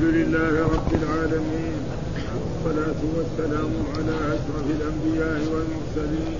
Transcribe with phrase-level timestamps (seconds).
[0.00, 1.80] الحمد لله رب العالمين
[2.40, 6.36] والصلاة والسلام على أشرف الأنبياء والمرسلين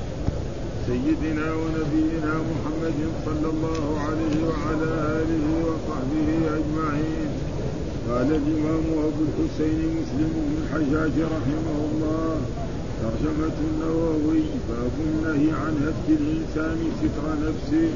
[0.87, 6.29] سيدنا ونبينا محمد صلى الله عليه وعلى آله وصحبه
[6.59, 7.31] أجمعين.
[8.09, 12.37] قال الإمام أبو الحسين مسلم بن الحجاج رحمه الله
[13.03, 17.91] ترجمة النووي باب النهي عن هتك الإنسان ستر نفسه.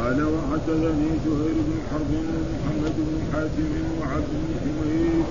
[0.00, 5.24] قال وحدثني زهير بن حرب ومحمد بن حاتم وعبد بن حميد.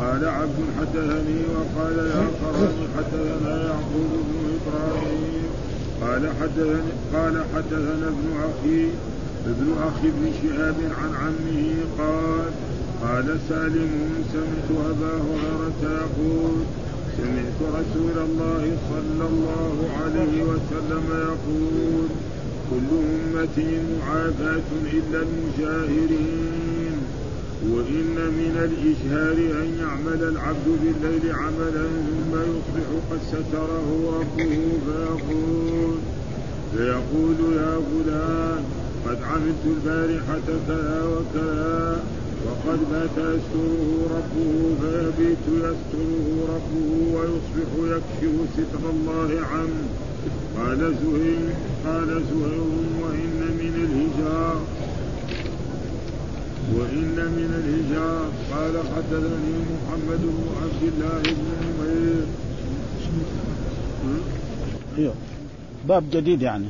[0.00, 5.44] قال عبد حدثني وقال يا قراني حدثنا يعقوب بن إبراهيم.
[6.02, 8.88] قال حدثني قال حدثنا ابن أخي
[9.46, 12.44] ابن أخي ابن شهاب عن عمه قال
[13.02, 13.90] قال سالم
[14.32, 16.56] سمعت أبا هريرة يقول
[17.16, 22.06] سمعت رسول الله صلى الله عليه وسلم يقول
[22.70, 22.90] كل
[23.36, 26.58] أمتي معافاة إلا المجاهرين.
[27.72, 33.88] وإن من الإجهار أن يعمل العبد بالليل عملا ثم يصبح قد ستره
[34.20, 35.94] ربه فيقول
[36.76, 38.62] فيقول يا فلان
[39.06, 42.02] قد عملت البارحة كذا وكذا
[42.46, 49.84] وقد بات يستره ربه فيبيت يستره ربه ويصبح يكشف ستر الله عنه.
[50.58, 51.54] قال زهير
[51.86, 52.60] قال زهير
[53.02, 54.60] وإن من الهجار
[56.74, 62.24] وإن من الهجار قال حدثني محمد بن عبد الله بن نمير
[64.98, 65.14] أيوه
[65.88, 66.66] باب جديد يعني.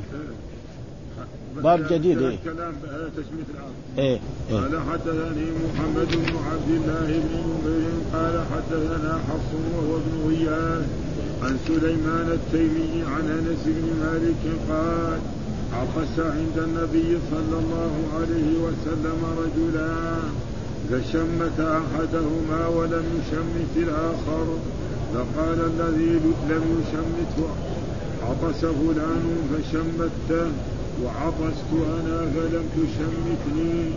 [1.63, 2.37] باب جديد إيه.
[2.43, 2.73] كلام
[3.17, 4.55] تسمية العرب إيه, إيه.
[4.59, 10.85] قال حدثني محمد بن عبد الله بن نمير قال حدثنا حفص وهو ابن غياث.
[11.43, 15.19] عن سليمان التيمي عن أنس بن مالك قال
[15.73, 20.29] عطس عند النبي صلى الله عليه وسلم رجلان
[20.89, 24.45] فشمت أحدهما ولم يشمت الآخر.
[25.13, 27.49] فقال الذي لم يشمته
[28.23, 30.47] عطس فلان فشمته
[31.03, 33.89] وعطست أنا فلم تشمتني.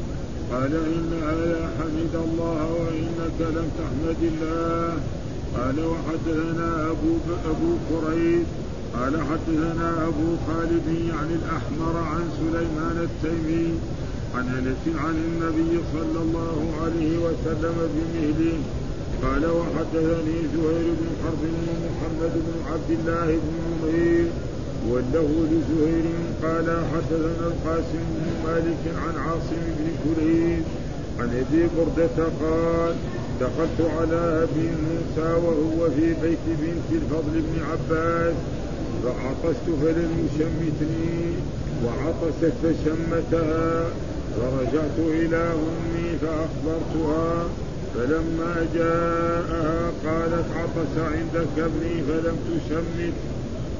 [0.52, 4.96] قال إن هذا حمد الله وإنك لم تحمد الله.
[5.56, 7.12] قال وحدثنا أبو
[7.50, 8.44] أبو كريب
[8.94, 13.74] قال حدثنا أبو خالد يعني الأحمر عن سليمان التيمي
[14.34, 18.58] عن أنس عن النبي صلى الله عليه وسلم بمثله
[19.22, 24.26] قال وحدثني زهير بن حرب ومحمد بن عبد الله بن نمير
[24.88, 26.04] وله لزهير
[26.42, 30.62] قال حدثنا القاسم بن مالك عن عاصم بن كريب
[31.18, 32.94] عن أبي بردة قال
[33.40, 38.34] دخلت على أبي موسى وهو في بيت بنت الفضل بن عباس
[39.04, 41.34] فعطست فلم يشمتني
[41.84, 43.84] وعطست فشمتها
[44.36, 47.44] فرجعت إلى أمي فأخبرتها
[47.94, 53.14] فلما جاءها قالت عطس عندك ابني فلم تشمت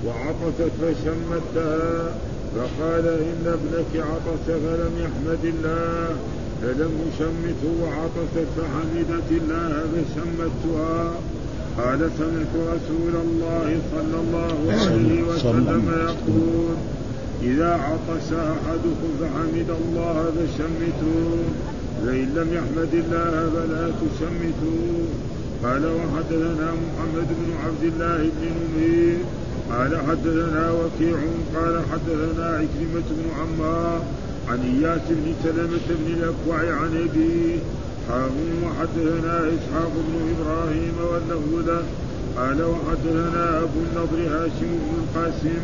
[0.07, 2.15] وعطست فشمتها
[2.57, 6.17] فقال إن ابنك عطس فلم يحمد الله.
[6.63, 11.13] فلم شمته وعطست فحمدت الله فشمتها.
[11.79, 16.77] قال سمعت رسول الله صلى الله عليه وسلم يقول
[17.43, 21.39] إذا عطس أحدكم فحمد الله فشمتوه.
[22.07, 25.05] فإن لم يحمد الله فلا تشمتوه.
[25.65, 29.17] قال وحدثنا محمد بن عبد الله بن نمير.
[29.71, 31.19] قال حدثنا وكيع.
[31.57, 34.01] قال حدثنا عكرمة بن عمار.
[34.53, 37.59] عن اياس بن سلمة بن الأكوع عن ابيه
[38.09, 41.83] حاهم وحدثنا إسحاق بن إبراهيم واللفظ له.
[42.37, 45.59] قال وحدثنا أبو النضر هاشم بن القاسم.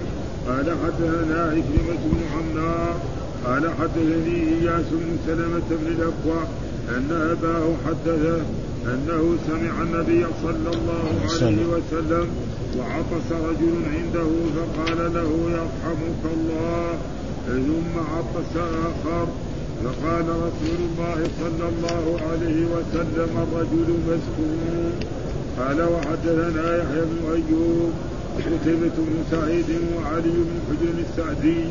[0.48, 2.96] قال حدثنا عكرمة بن عمار.
[3.44, 6.42] قال حدثني إياس بن سلمة بن الأكوع
[6.88, 8.40] أن أباه حدثه
[8.86, 12.26] أنه سمع النبي صلى الله عليه وسلم
[12.78, 16.98] وعطس رجل عنده فقال له يرحمك الله.
[17.48, 19.26] ثم عطس آخر
[19.84, 24.92] فقال رسول الله صلى الله عليه وسلم الرجل مسكون.
[25.58, 27.92] قال وحدثنا يحيى بن أيوب
[28.38, 31.64] قتيبة بن سعيد وعلي بن حجر السعدي.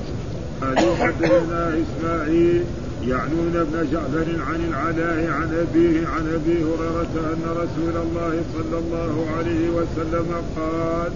[0.61, 2.63] قالوا حدثنا إسماعيل
[3.07, 9.25] يعنون ابن جعفر عن العلاء عن أبيه عن أبي هريرة أن رسول الله صلى الله
[9.37, 10.27] عليه وسلم
[10.57, 11.11] قال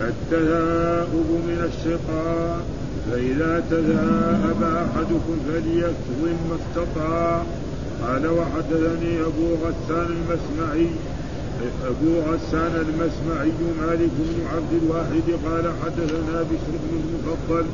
[0.00, 2.60] التهاؤب من الشيطان
[3.10, 7.42] فإذا تذهب أحدكم فليكظم ما استطاع.
[8.02, 10.88] قال وحدثني أبو غسان المسمعي.
[11.86, 17.66] أبو غسان المسمعي مالك بن عبد الواحد قال حدثنا بشر بن المفضل.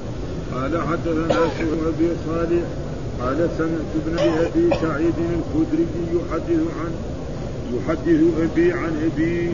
[0.55, 2.65] قال حدثنا شيخ أبي صالح.
[3.21, 6.93] قال سمعت ابن أبي سعيد الخدري يحدث عن
[7.75, 9.51] يحدث أبي عن أبيه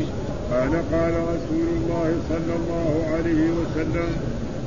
[0.51, 4.11] قال قال رسول الله صلى الله عليه وسلم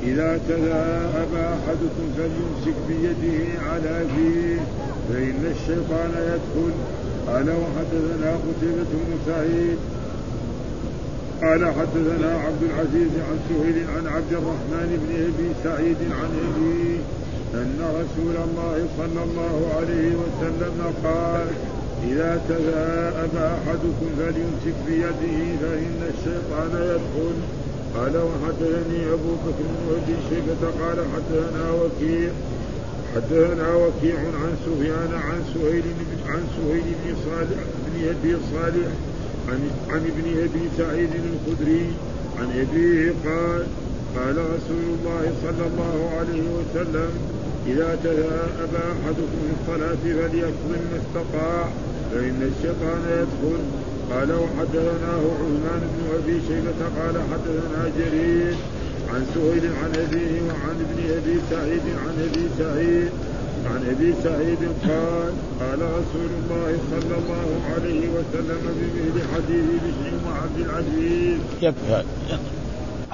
[0.02, 4.56] إذا تذاءب أحدكم فليمسك بيده على فيه
[5.08, 6.72] فإن الشيطان يدخل.
[7.26, 9.78] قال وحدثنا قتيبة بن سعيد.
[11.42, 17.00] قال حدثنا عبد العزيز عن سهيل عن عبد الرحمن بن أبي سعيد عن أبي
[17.54, 21.46] أن رسول الله صلى الله عليه وسلم قال
[22.08, 27.36] إذا تذاءب أحدكم فليمسك بيده فإن الشيطان يدخل.
[27.96, 32.30] قال وحدثني أبو بكر بن ابي شيبه قال حدثنا وكيع
[33.14, 38.88] حدثنا وكيع عن سفيان عن سهيل بن عن سهيل بن صالح بن أبي صالح
[39.48, 41.86] عن عن ابن أبي سعيد الخدري
[42.38, 43.66] عن أبيه قال
[44.16, 47.10] قال رسول الله صلى الله عليه وسلم
[47.66, 51.68] إذا تثاءب أحدكم في الصلاة فليكظم ما استطاع
[52.12, 53.62] فإن الشيطان يدخل
[54.12, 58.54] قال وحدثناه عثمان بن أبي شيبة قال حدثنا جرير
[59.12, 63.10] عن سهيل عن أبيه وعن ابن أبي سعيد عن أبي سعيد
[63.66, 70.58] عن أبي سعيد قال قال رسول الله صلى الله عليه وسلم بمثل حديث بشر وعبد
[70.66, 71.38] العزيز.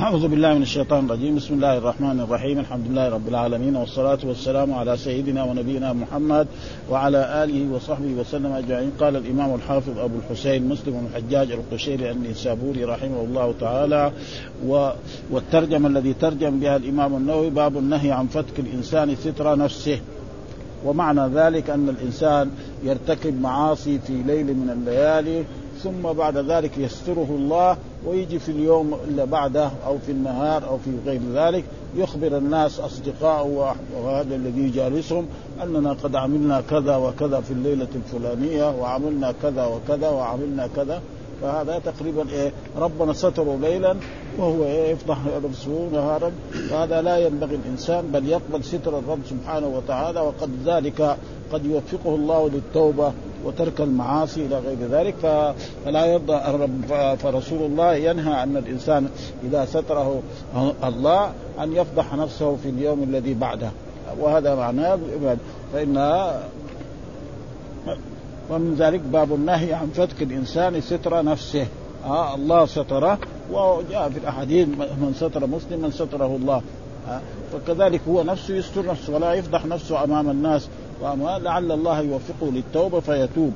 [0.01, 1.37] أعوذ بالله من الشيطان الرجيم.
[1.37, 2.59] بسم الله الرحمن الرحيم.
[2.59, 6.47] الحمد لله رب العالمين والصلاة والسلام على سيدنا ونبينا محمد
[6.91, 8.91] وعلى آله وصحبه وسلم أجمعين.
[9.01, 14.13] قال الإمام الحافظ أبو الحسين مسلم بن الحجاج القشيري النسابوري رحمه الله تعالى.
[14.67, 14.91] و
[15.31, 20.01] والترجمة الذي ترجم بها الإمام النووي باب النهي عن فتك الإنسان ستر نفسه.
[20.85, 22.51] ومعنى ذلك أن الإنسان
[22.85, 25.45] يرتكب معاصي في ليل من الليالي
[25.83, 27.77] ثم بعد ذلك يستره الله
[28.07, 31.65] ويجي في اليوم اللي بعده أو في النهار أو في غير ذلك.
[31.97, 35.27] يخبر الناس اصدقائه وهذا الذي يجالسهم
[35.63, 41.01] أننا قد عملنا كذا وكذا في الليلة الفلانية وعملنا كذا وكذا وعملنا كذا.
[41.43, 43.97] فهذا تقريبا إيه ربنا ستره ليلا
[44.39, 46.33] وهو إيه يفضح نفسه نهارا.
[46.73, 50.21] وهذا لا ينبغي الإنسان بل يقبل ستر الرب سبحانه وتعالى.
[50.21, 51.17] وقد ذلك
[51.53, 53.13] قد يوفقه الله للتوبة
[53.45, 55.55] وترك المعاصي إلى غير ذلك
[55.85, 56.41] فلا يرضى
[57.17, 59.09] فرسول الله ينهى ان الإنسان
[59.45, 60.23] إذا ستره
[60.85, 63.71] الله أن يفضح نفسه في اليوم الذي بعده.
[64.21, 64.99] وهذا معناه
[65.73, 65.97] فان
[68.51, 71.67] ومن ذلك باب النهي عن فتك الإنسان ستر نفسه.
[72.05, 73.19] آه الله ستره
[73.53, 76.63] وجاء في الأحاديث من ستر مسلما ستره الله.
[77.09, 77.21] آه
[77.53, 80.69] فكذلك هو نفسه يستر نفسه ولا يفضح نفسه أمام الناس.
[81.03, 83.53] لعل الله يوفقه للتوبة فيتوب.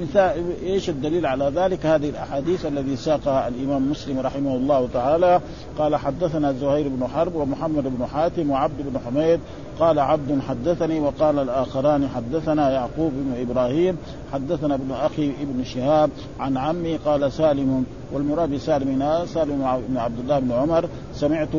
[0.00, 5.40] مثال إيش الدليل على ذلك؟ هذه الأحاديث الذي ساقها الإمام مسلم رحمه الله تعالى.
[5.78, 9.40] قال حدثنا زهير بن حرب ومحمد بن حاتم وعبد بن حميد.
[9.78, 13.96] قال عبد حدثني وقال الآخران حدثنا يعقوب بن إبراهيم.
[14.32, 16.10] حدثنا ابن أخي ابن شهاب
[16.40, 20.88] عن عمي قال سالم والمراد بسالم سالم بن عبد الله بن عمر.
[21.14, 21.54] سمعت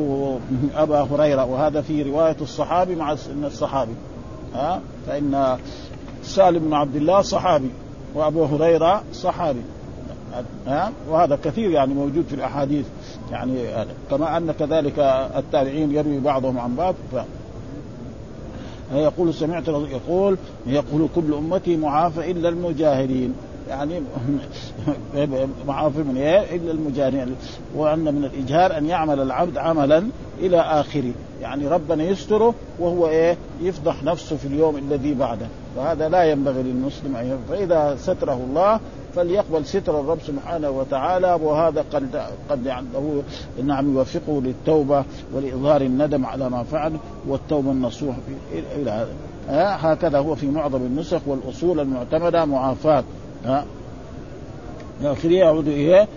[0.75, 3.93] أبا هريرة وهذا في رواية الصحابي مع الصحابي.
[4.55, 5.57] ها؟ فإن
[6.23, 7.69] سالم بن عبد الله صحابي
[8.15, 9.61] وأبو هريرة صحابي.
[10.67, 12.85] ها؟ وهذا كثير يعني موجود في الأحاديث.
[13.31, 13.67] يعني
[14.09, 14.99] كما أن كذلك
[15.37, 16.95] التابعين يروي بعضهم عن بعض.
[17.11, 17.15] ف
[18.93, 20.37] يقول سمعت يقول
[20.67, 23.33] يقول كل أمتي معافى إلا المجاهرين
[23.69, 24.01] يعني
[25.67, 27.35] معافى من إيه؟ إلا المجاهرين
[27.75, 30.03] وأن من الإجهار أن يعمل العبد عملا
[30.39, 31.11] إلى آخره.
[31.41, 35.47] يعني ربنا يستره وهو إيه؟ يفضح نفسه في اليوم الذي بعده.
[35.75, 38.79] فهذا لا ينبغي للمسلم أن فإذا ستره الله
[39.15, 41.33] فليقبل ستر الرب سبحانه وتعالى.
[41.33, 43.21] وهذا قد قد عنده
[43.63, 46.93] نعم يوفقه للتوبة ولإظهار الندم على ما فعل
[47.27, 48.15] والتوبة النصوح
[48.75, 49.13] إلى هذا.
[49.49, 53.03] هكذا هو في معظم النسخ والأصول المعتمدة معافاة.
[53.45, 53.65] ها؟
[55.03, 56.07] لكن يعود إلى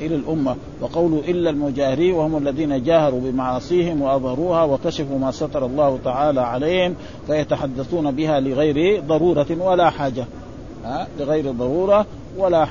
[0.00, 0.56] إلى الأمة.
[0.80, 6.94] وقوله إلا المجاهرين وهم الذين جاهروا بمعاصيهم وأظهروها وكشفوا ما ستر الله تعالى عليهم
[7.26, 10.24] فيتحدثون بها لغير ضرورة ولا حاجة.
[10.84, 12.06] ها؟ لغير ضرورة
[12.38, 12.66] ولا.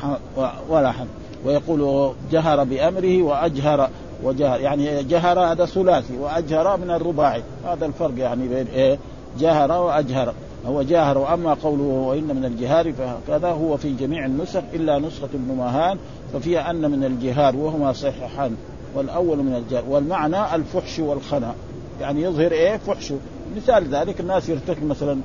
[0.70, 1.08] ولا حد
[1.46, 3.90] ويقول جهر بأمره وأجهر
[4.24, 7.44] وجهر يعني جهر هذا ثلاثي وأجهر من الرباعي.
[7.66, 8.98] هذا الفرق يعني بين إيه؟
[9.40, 10.34] جهر وأجهر.
[10.66, 15.56] هو جاهر وأما قوله وان من الجهار فهكذا هو في جميع النسخ إلا نسخة ابن
[15.58, 15.98] مهان
[16.34, 18.56] ففيها أن من الجهار وهما صحيحان.
[18.96, 21.56] والأول من الجهار والمعنى الفحش والخنا
[22.02, 23.18] يعني يظهر إيه؟ فحشه
[23.58, 25.18] مثال ذلك الناس يرتكب مثلا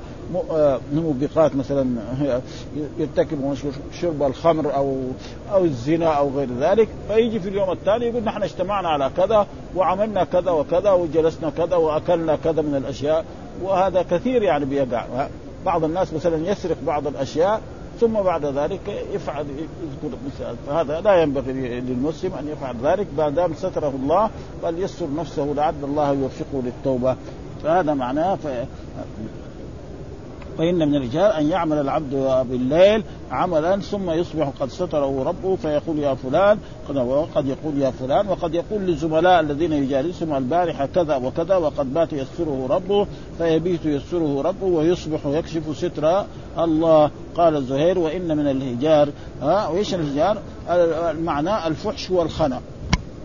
[0.93, 1.95] موبقات مثلا
[2.99, 3.55] يرتكب
[4.01, 4.97] شرب الخمر أو
[5.51, 10.23] أو الزنا أو غير ذلك فيجي في اليوم التالي يقول نحن اجتمعنا على كذا وعملنا
[10.23, 13.25] كذا وكذا وجلسنا كذا وأكلنا كذا من الأشياء
[13.63, 15.05] وهذا كثير يعني بيقع
[15.65, 17.61] بعض الناس مثلا يسرق بعض الأشياء
[17.99, 23.53] ثم بعد ذلك يفعل يذكر مثل فهذا لا ينبغي للمسلم أن يفعل ذلك ما دام
[23.53, 24.29] ستره الله
[24.63, 27.15] فليستر نفسه لعل الله يوفقه للتوبة
[27.63, 28.37] فهذا معناه.
[30.59, 36.13] وإن من الرجال أن يعمل العبد بالليل عملا ثم يصبح قد ستره ربه فيقول يا
[36.13, 36.57] فلان
[36.95, 42.67] وقد يقول يا فلان وقد يقول للزملاء الذين يجالسهم البارحة كذا وكذا وقد بات يستره
[42.69, 43.07] ربه
[43.37, 46.25] فيبيت يستره ربه ويصبح يكشف ستر
[46.59, 49.09] الله قال الزهير وإن من الهجار
[49.41, 50.37] ها وإيش الهجار؟
[51.09, 52.61] المعنى الفحش والخنا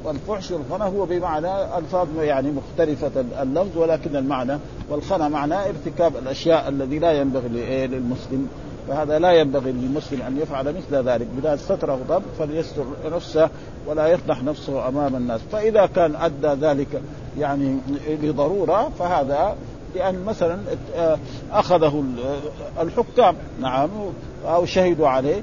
[0.05, 3.11] والفحش والخنا هو بمعنى الفاظ يعني مختلفة
[3.43, 4.59] اللفظ ولكن المعنى
[4.91, 7.49] والخنا معناه ارتكاب الأشياء الذي لا ينبغي
[7.87, 8.49] للمسلم.
[8.89, 11.27] فهذا لا ينبغي للمسلم أن يفعل مثل ذلك.
[11.39, 13.51] إذا ستره ضب فليستر نفسه
[13.87, 15.41] ولا يفضح نفسه أمام الناس.
[15.53, 17.03] فإذا كان أدى ذلك
[17.39, 17.79] يعني
[18.23, 19.57] لضرورة فهذا
[19.95, 20.59] لأن مثلا
[21.53, 22.05] أخذه
[22.81, 23.89] الحكام نعم
[24.47, 25.43] أو شهدوا عليه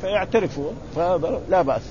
[0.00, 1.82] فيعترفوا فهذا لا بأس.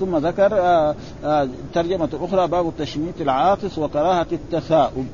[0.00, 5.06] ثم ذكر آه، آه، ترجمة أخرى باب التشميت العاطس وكراهة التثاؤب.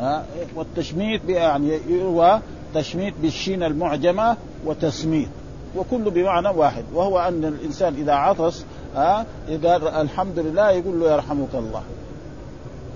[0.00, 0.22] آه،
[0.56, 2.40] والتشميت يعني يروى
[2.74, 5.28] تشميت بالشين المعجمة وتسميت.
[5.76, 6.84] وكله بمعنى واحد.
[6.94, 8.64] وهو أن الإنسان إذا عطس
[8.96, 11.82] قال الحمد لله يقول له يرحمك الله.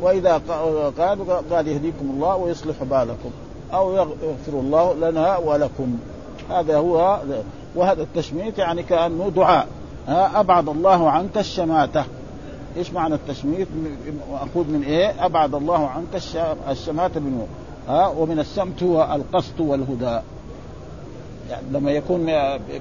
[0.01, 0.43] وإذا
[0.99, 3.31] قال قال يهديكم الله ويصلح بالكم
[3.73, 5.99] أو يغفر الله لنا ولكم.
[6.51, 7.21] هذا هو
[7.75, 9.69] وهذا التشميت يعني كأنه دعاء.
[10.07, 12.05] ها أبعد الله عنك الشماتة.
[12.77, 13.69] إيش معنى التشميت؟
[14.33, 16.23] ماخوذ من إيه؟ أبعد الله عنك
[16.71, 17.47] الشماتة من
[17.89, 20.21] ها ومن السمت هو القصد والهدى.
[21.51, 22.27] يعني لما يكون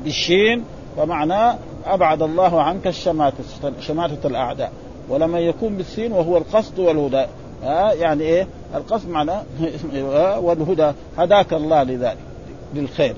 [0.04, 0.64] بالشين
[0.98, 3.44] فمعناه أبعد الله عنك الشماتة
[3.80, 4.72] شماتة الأعداء.
[5.10, 7.26] ولما يكون بالسين وهو القصد والهدى.
[7.64, 9.44] ها يعني إيه؟ القصد معناه
[10.46, 10.92] والهدى.
[11.18, 12.18] هداك الله لذلك
[12.74, 13.16] للخير.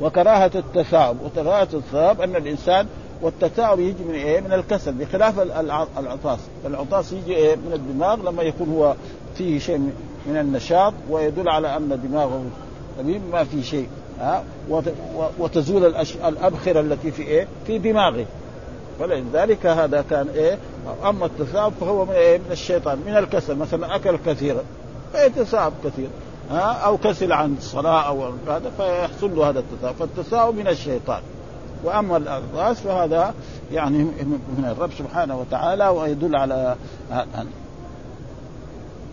[0.00, 2.86] وكراهة التثاؤب وكراهة التثاؤب أن الإنسان
[3.22, 5.40] والتثاؤب يجي من إيه؟ من الكسل بخلاف
[5.98, 8.94] العطاس، العطاس يجي إيه؟ من الدماغ لما يكون هو
[9.34, 9.78] فيه شيء
[10.26, 12.44] من النشاط ويدل على أن دماغه
[12.98, 13.88] تميم ما في شيء
[14.20, 14.44] ها
[15.38, 18.26] وتزول الأبخرة التي في إيه؟ في دماغه
[19.00, 20.58] فلذلك هذا كان إيه؟
[21.04, 24.62] أما التثاؤب فهو من إيه؟ من الشيطان من الكسل مثلا أكل كثيرا
[25.12, 26.10] فيتثاؤب كثيرا
[26.58, 31.22] أو كسل عن الصلاة أو هذا فيحصل له هذا التثاؤب فالتثاؤب من الشيطان.
[31.84, 33.34] وأما الراس فهذا
[33.72, 33.98] يعني
[34.58, 36.76] من الرب سبحانه وتعالى ويدل على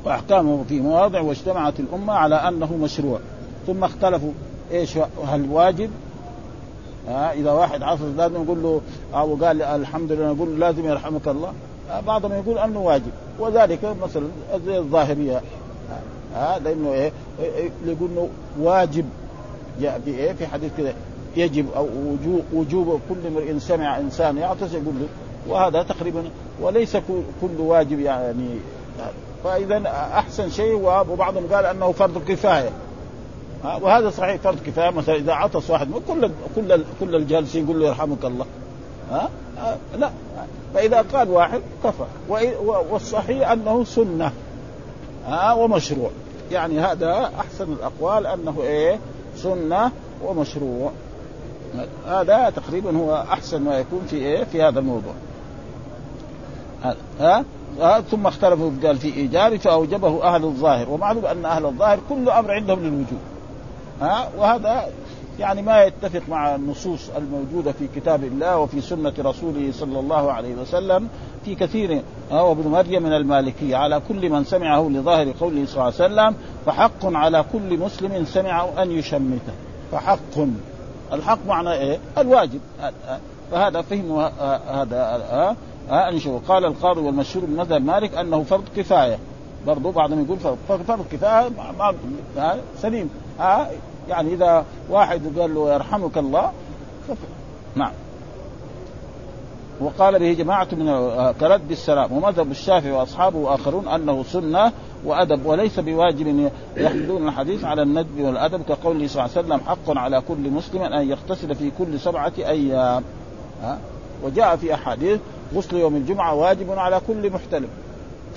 [0.06, 3.20] وأحكامه في مواضع واجتمعت الأمة على أنه مشروع.
[3.68, 4.32] ثم اختلفوا.
[4.72, 5.90] إيش هل واجب؟
[7.08, 8.82] ها إذا واحد عصر لازم نقول له
[9.14, 11.54] أو قال الحمد لله نقول له لازم يرحمك الله.
[12.08, 13.12] بعضهم يقول أنه واجب.
[13.40, 14.28] وذلك مثلا
[14.66, 15.42] زي الظاهرية.
[16.38, 17.12] ها لأنه إيه
[17.86, 18.30] يقول إنه
[18.60, 19.06] واجب.
[19.82, 20.94] جاء في إيه في حديث كذا
[21.38, 25.08] يجب أو وجوب وجوب كل امرئ سمع إنسان يعطس يقول له
[25.48, 26.24] وهذا تقريبا
[26.62, 26.98] وليس
[27.42, 28.48] كل واجب يعني.
[29.44, 29.82] فإذا
[30.14, 32.70] أحسن شيء وبعضهم قال أنه فرض كفاية.
[33.82, 34.90] وهذا صحيح فرض كفاية.
[34.90, 38.46] مثلا إذا عطس واحد كل كل كل الجالسين يقول له يرحمك الله.
[39.12, 39.30] ها
[39.98, 40.10] لا.
[40.74, 42.06] فإذا قال واحد كفى.
[42.92, 44.32] والصحيح أنه سنة.
[45.28, 46.10] ها ومشروع.
[46.52, 49.00] يعني هذا أحسن الأقوال أنه إيه؟
[49.36, 49.92] سنة
[50.24, 50.92] ومشروع.
[52.08, 55.14] هذا تقريبا هو أحسن ما يكون في إيه؟ في هذا الموضوع.
[57.20, 57.46] ها؟
[57.80, 60.90] ها؟ ثم اختلفوا قال في ايجاب فأوجبه أهل الظاهر.
[60.90, 63.20] ومعلوم أن أهل الظاهر كل أمر عندهم للوجوب.
[64.02, 64.86] ها؟ وهذا
[65.40, 70.56] يعني ما يتفق مع النصوص الموجودة في كتاب الله وفي سنة رسوله صلى الله عليه
[70.56, 71.10] وسلم
[71.46, 72.02] في كثير
[72.32, 73.76] وابن مريم من المالكية.
[73.76, 76.36] على كل من سمعه لظاهر قوله صلى الله عليه وسلم
[76.66, 79.54] فحق على كل مسلم سمعه أن يشمته.
[79.92, 80.48] فحق.
[81.14, 82.60] الحق معنى إيه؟ الواجب.
[83.52, 84.20] فهذا فهم
[84.70, 85.56] هذا
[85.90, 89.20] ها؟ قال القاضي والمشهور من مذهب مالك أنه فرض كفاية.
[89.66, 91.50] برضو بعضهم يقول فرض, كفايه
[91.80, 91.94] ما
[92.82, 93.10] سليم.
[93.40, 93.70] ها
[94.10, 96.52] يعني إذا واحد قال له يرحمك الله
[97.76, 97.92] نعم.
[99.82, 100.88] وقال به جماعة من
[101.40, 102.12] كرد بالسلام.
[102.12, 104.72] ومذهب الشافعي وأصحابه وآخرون أنه سنة
[105.06, 110.22] وأدب وليس بواجب يحملون الحديث على الندب والأدب كقوله صلى الله عليه وسلم حق على
[110.28, 113.04] كل مسلم أن يغتسل في كل سبعة أيام؟
[114.24, 115.20] وجاء في أحاديث
[115.56, 117.70] غسل يوم الجمعة واجب على كل محتلم.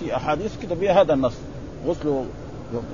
[0.01, 1.35] في أحاديث كده فيها هذا النص.
[1.87, 2.25] غسل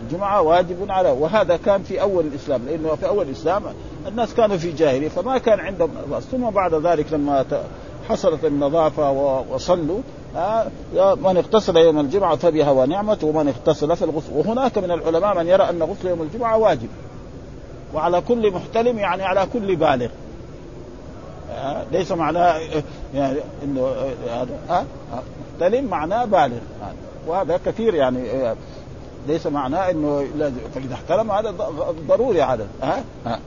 [0.04, 3.62] الجمعة واجب على وهذا كان في أول الإسلام لأنه في أول الإسلام
[4.08, 5.90] الناس كانوا في جاهلية فما كان عندهم
[6.30, 7.44] ثم بعد ذلك لما
[8.08, 9.10] حصلت النظافة
[9.50, 9.98] وصلوا
[10.36, 10.66] آه
[11.14, 15.70] من اغتسل يوم الجمعة فبها ونعمة ومن اغتسل في الغسل وهناك من العلماء من يرى
[15.70, 16.88] أن غسل يوم الجمعة واجب
[17.94, 20.08] وعلى كل محتلم يعني على كل بالغ.
[21.50, 22.60] آه ليس معناه
[23.14, 23.94] يعني إنه
[24.70, 24.84] آه
[25.60, 26.58] محتلم معناه بالغ.
[27.26, 28.56] وهذا كثير يعني آه
[29.28, 31.50] ليس معناه إنه لازم فإذا احتلم هذا
[32.08, 33.40] ضروري هذا ها؟ ها.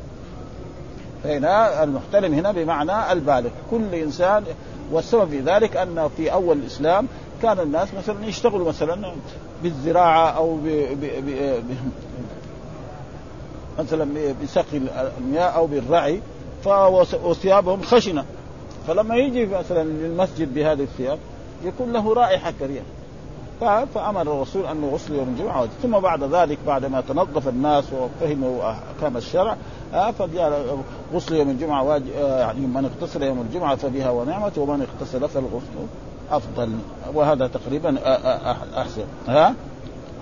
[1.24, 3.50] فهنا المحتلم هنا بمعنى البالغ.
[3.72, 4.44] كل إنسان
[4.92, 7.08] والسبب في ذلك أن في أول الإسلام
[7.42, 9.12] كان الناس مثلا يشتغلوا مثلا
[9.64, 11.30] بالزراعة أو ب ب ب
[11.70, 11.76] ب
[13.80, 14.82] مثلا بسقي
[15.18, 16.22] المياه أو بالرعي
[17.24, 18.26] وثيابهم خشنة.
[18.88, 21.20] فلما يجي مثلا للمسجد بهذه الثياب
[21.64, 22.84] يكون له رائحة كريهة.
[23.94, 25.68] فأمر الرسول أن غسل يوم الجمعة.
[25.84, 29.56] ثم بعد ذلك بعد ما تنظف الناس وفهموا أحكام الشرع
[29.92, 30.78] فجاء
[31.14, 35.88] غسل يوم الجمعة واجب يعني من اغتسل يوم الجمعة فبها ونعمه ومن اغتسل فالغسل
[36.32, 36.70] أفضل.
[37.14, 37.98] وهذا تقريبا
[38.78, 39.06] أحسن.
[39.28, 39.54] ها؟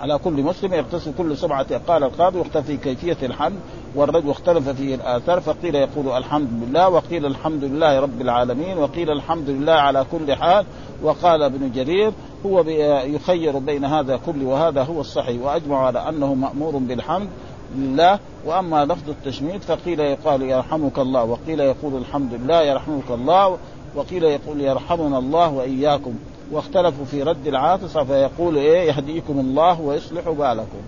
[0.01, 3.59] على كل مسلم يغتسل كل سبعة قال القاضي واختلف في كيفية الحمد
[3.95, 9.49] والرجل واختلف فيه الآثار فقيل يقول الحمد لله وقيل الحمد لله رب العالمين وقيل الحمد
[9.49, 10.65] لله على كل حال
[11.03, 12.11] وقال ابن جرير
[12.45, 12.61] هو
[13.01, 17.29] يخير بين هذا كله وهذا هو الصحيح وأجمع على أنه مأمور بالحمد
[17.75, 23.57] لله وأما لفظ التشميت فقيل يقال يرحمك الله وقيل يقول الحمد لله يرحمك الله
[23.95, 26.13] وقيل يقول يرحمنا الله وإياكم
[26.51, 30.81] واختلفوا في رد العاطفه فيقول إيه يهديكم الله ويصلح بالكم.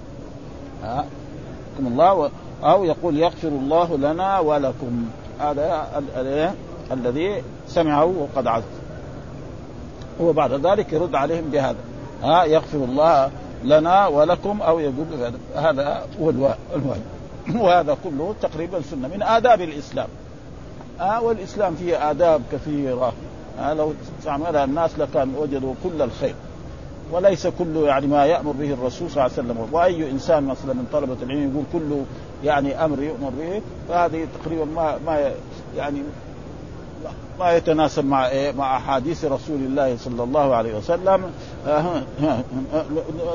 [0.84, 1.06] ها؟
[1.80, 2.30] الله و...
[2.64, 5.06] أو يقول يغفر الله لنا ولكم.
[5.40, 5.88] هذا
[6.92, 8.64] الذي سمعه وقد عز
[10.20, 11.78] وبعد ذلك يرد عليهم بهذا.
[12.24, 13.32] ها؟ يغفر الله
[13.64, 15.06] لنا ولكم أو يقول
[15.56, 17.00] هذا هو الواجب
[17.62, 20.08] وهذا كله تقريبا سنة من آداب الإسلام.
[21.00, 23.14] آه والإسلام فيه آداب كثيرة.
[23.60, 26.36] لو استعملها الناس لكان وجدوا كل الخير
[27.12, 30.86] وليس كل يعني ما يأمر به الرسول صلى الله عليه وسلم وأي إنسان مثلا من
[30.94, 32.06] طلبة العلم يقول كله
[32.44, 35.32] يعني أمر يؤمر به فهذه تقريبا ما ما
[35.78, 36.02] يعني
[37.40, 41.32] ما يتناسب مع إيه؟ مع أحاديث رسول الله صلى الله عليه وسلم
[41.68, 42.02] آه،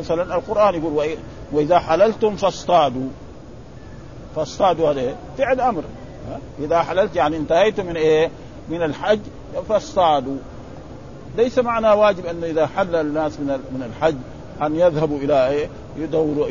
[0.00, 1.16] مثلا القرآن يقول
[1.52, 3.08] وإذا حللتم فاصطادوا
[4.36, 5.82] فاصطادوا هذا؟ فعل أمر
[6.58, 8.30] إذا حللت يعني انتهيت من إيه؟
[8.68, 9.20] من الحج
[9.62, 10.36] فاصطادوا.
[11.36, 14.16] ليس معنى واجب انه إذا حل الناس من من الحج
[14.62, 16.46] أن يذهبوا إلى إيه؟ يدوروا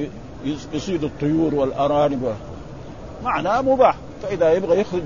[0.73, 2.35] يصيدوا الطيور والأرانب
[3.23, 3.95] معناه مباح.
[4.23, 5.01] فإذا يبغى يخرج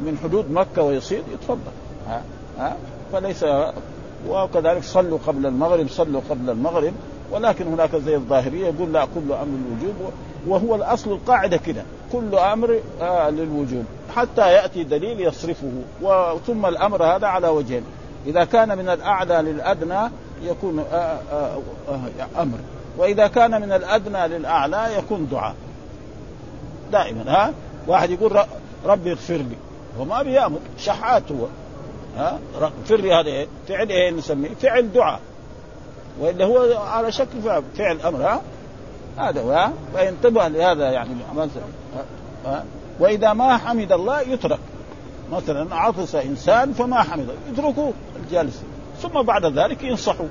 [0.00, 1.70] من حدود مكة ويصيد يتفضل.
[2.08, 2.22] ها؟
[2.58, 2.76] ها؟
[3.12, 3.44] فليس
[4.28, 6.92] وكذلك صلوا قبل المغرب صلوا قبل المغرب.
[7.32, 10.12] ولكن هناك زي الظاهرية يقول لا كل أمر للوجوب
[10.46, 11.82] وهو الأصل القاعدة كده.
[12.12, 13.84] كل أمر آه للوجوب.
[14.10, 15.72] حتى يأتي دليل يصرفه.
[16.02, 17.84] وثم الأمر هذا على وجهين.
[18.26, 20.10] إذا كان من الأعلى للأدنى
[20.42, 22.58] يكون آه آه آه أمر.
[22.98, 25.54] وإذا كان من الأدنى للأعلى يكون دعاء.
[26.92, 27.52] دائما ها؟
[27.86, 28.40] واحد يقول
[28.86, 29.56] ربي اغفر لي.
[29.98, 31.46] هو ما بيأمر شحات هو
[32.16, 35.20] ها؟ اغفر لي هذا إيه؟ فعل إيه نسميه؟ فعل دعاء.
[36.20, 38.40] وإلا هو على شكل فعل, أمر ها؟
[39.18, 41.62] هذا هو فينتبه لهذا يعني مثلا
[42.46, 42.64] ها؟
[43.00, 44.58] وإذا ما حمد الله يترك.
[45.32, 48.62] مثلا عطس إنسان فما حمد يتركوه الجالس
[49.02, 50.26] ثم بعد ذلك ينصحوا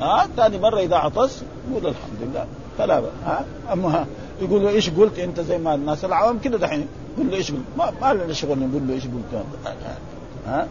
[0.00, 2.46] ها ثاني مرة إذا عطس يقول الحمد لله.
[2.78, 4.06] فلا ها أما
[4.42, 6.86] يقول إيش قلت أنت زي ما الناس العوام كده دحين؟
[7.18, 9.44] يقول له إيش قلت؟ ما, ما لنا شغل نقول له إيش قلت.
[10.46, 10.66] ها؟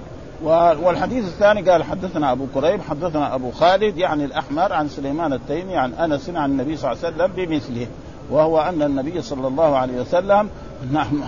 [0.84, 5.94] والحديث الثاني قال حدثنا أبو كريب حدثنا أبو خالد يعني الأحمر عن سليمان التيمي عن
[5.94, 7.88] أنس عن النبي صلى الله عليه وسلم بمثله.
[8.32, 10.50] وهو أن النبي صلى الله عليه وسلم
[10.91, 11.22] نعم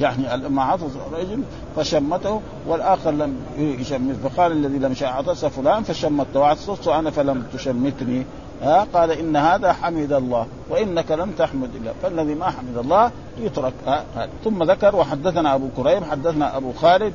[0.00, 1.42] يعني لما عطس رجل
[1.76, 4.16] فشمته والآخر لم يشمت.
[4.24, 6.40] فقال الذي لم عطس فلان فشمته.
[6.40, 8.26] وعطست أنا فلم تشمتني.
[8.62, 11.92] ها؟ قال إن هذا حمد الله وإنك لم تحمد الله.
[12.02, 13.72] فالذي ما حمد الله يترك.
[13.86, 17.14] ها؟ ثم ذكر وحدثنا أبو كريم حدثنا أبو خالد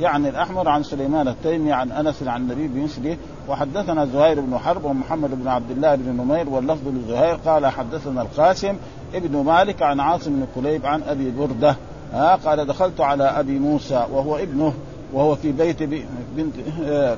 [0.00, 3.16] يعني الأحمر عن سليمان التيمي عن أنس عن النبي بمثله
[3.48, 7.34] وحدثنا زهير بن حرب ومحمد بن عبد الله بن نمير واللفظ لزهير.
[7.34, 8.76] قال حدثنا القاسم
[9.14, 11.76] ابن مالك عن عاصم بن كليب عن أبي بردة.
[12.12, 14.74] ها قال دخلت على أبي موسى وهو ابنه
[15.12, 16.54] وهو في بيت بنت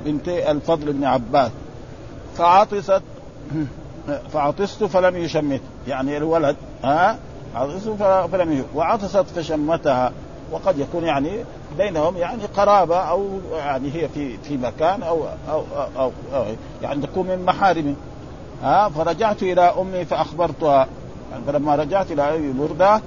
[0.05, 1.51] بنت الفضل بن عباس.
[2.37, 3.03] فعطست
[4.33, 5.61] فعطست فلم يشمت.
[5.89, 7.19] يعني الولد ها
[7.55, 7.89] عطست
[8.33, 8.67] فلم يشمت.
[8.75, 10.13] وعطست فشمتها.
[10.53, 11.31] وقد يكون يعني
[11.79, 15.63] بينهم يعني قرابة أو يعني هي في في مكان أو أو
[15.99, 16.45] أو, أو
[16.83, 17.95] يعني تكون من محارمه
[18.63, 20.89] ها فرجعت إلى أمي فأخبرتها.
[21.33, 23.01] يعني فلما رجعت إلى أبي بردة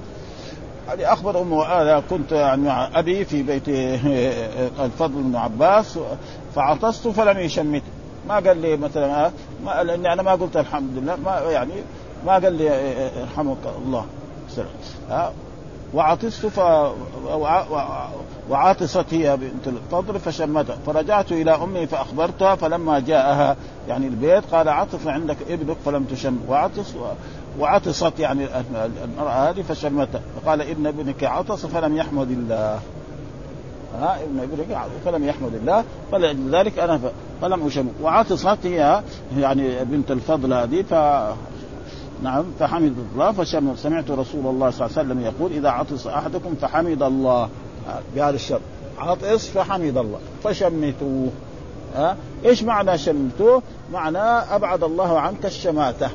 [0.88, 2.02] يعني أخبر أمه هذا.
[2.10, 3.68] كنت يعني مع أبي في بيت
[4.80, 5.98] الفضل بن عباس.
[6.54, 7.82] فعطست فلم يشمت.
[8.28, 9.32] ما قال لي مثلا آه
[9.64, 11.16] ما لاني أنا ما قلت الحمد لله.
[11.24, 11.72] ما يعني
[12.26, 12.70] ما قال لي
[13.22, 14.04] ارحمك الله.
[15.10, 15.32] ها
[15.94, 16.60] وعطست ف
[18.50, 20.76] وعاطست هي بنت الفضل فشمتها.
[20.86, 23.56] فرجعت إلى أمي فأخبرتها فلما جاءها
[23.88, 26.38] يعني البيت قال عطف عندك ابنك فلم تشم.
[26.48, 26.94] وعطس
[27.58, 28.46] وعطست يعني
[29.04, 30.20] المرأة هذه فشمتها.
[30.36, 32.80] فقال ابن ابنك عطس فلم يحمد الله.
[34.00, 37.00] ها ابن ابنك فلم يحمد الله فلذلك أنا
[37.42, 37.88] فلم أشم.
[38.02, 39.02] وعطست هي
[39.38, 40.94] يعني بنت الفضل هذه ف
[42.22, 43.32] نعم فحمد الله.
[43.32, 47.48] فشم سمعت رسول الله صلى الله عليه وسلم يقول إذا عطس أحدكم فحمد الله.
[48.14, 48.60] بهذا الشر
[48.98, 50.18] عطس فحمد الله.
[50.44, 51.28] فشمتوه.
[51.96, 56.08] ها إيش معنى شمتوه؟ معناه أبعد الله عنك الشماتة.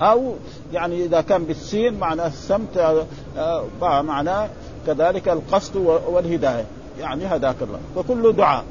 [0.00, 0.34] أو
[0.72, 3.06] يعني إذا كان بالسين معناه السمت
[3.82, 4.48] معناه
[4.86, 6.64] كذلك القصد والهداية.
[7.00, 7.78] يعني هداك الله.
[7.96, 8.64] فكله دعاء.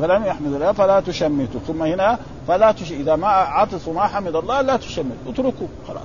[0.00, 1.60] فلم يحمد الله فلا تشمتوا.
[1.66, 2.92] ثم هنا فلا تش...
[2.92, 5.66] إذا ما عطس وما حمد الله لا تشمت اتركوا.
[5.88, 6.02] خلاص.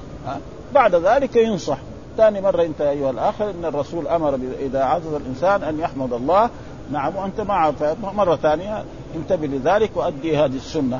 [0.74, 1.78] بعد ذلك ينصح.
[2.18, 6.50] ثاني مرة أنت أيها الأخ أن الرسول أمر إذا عطس الإنسان أن يحمد الله.
[6.92, 8.84] نعم وأنت مع مرة ثانية
[9.16, 11.00] انتبه لذلك وأدي هذه السنة.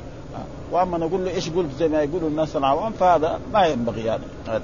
[0.72, 4.24] وأما نقول له إيش قلت؟ زي ما يقولوا الناس العوام فهذا ما ينبغي يعني.
[4.48, 4.64] هذا.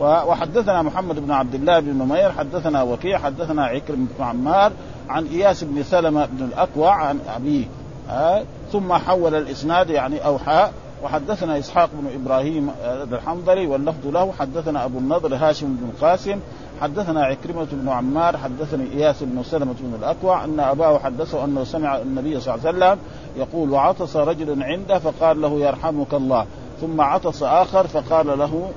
[0.00, 4.72] وحدثنا محمد بن عبد الله بن نمير حدثنا وكيع حدثنا عكرم بن عمار
[5.08, 7.64] عن إياس بن سلمة بن الأكوع عن أبيه.
[8.10, 10.68] آه ثم حول الإسناد يعني أوحى.
[11.04, 12.70] وحدثنا إسحاق بن إبراهيم
[13.12, 14.32] الحنظلي واللفظ له.
[14.38, 16.38] حدثنا أبو النضر هاشم بن القاسم
[16.80, 21.96] حدثنا عكرمة بن عمار حدثني إياس بن سلمة بن الأكوع أن أباه حدثه أنه سمع
[21.98, 22.98] النبي صلى الله عليه وسلم
[23.36, 26.46] يقول وعطس رجل عنده فقال له يرحمك الله.
[26.80, 28.70] ثم عطس آخر فقال له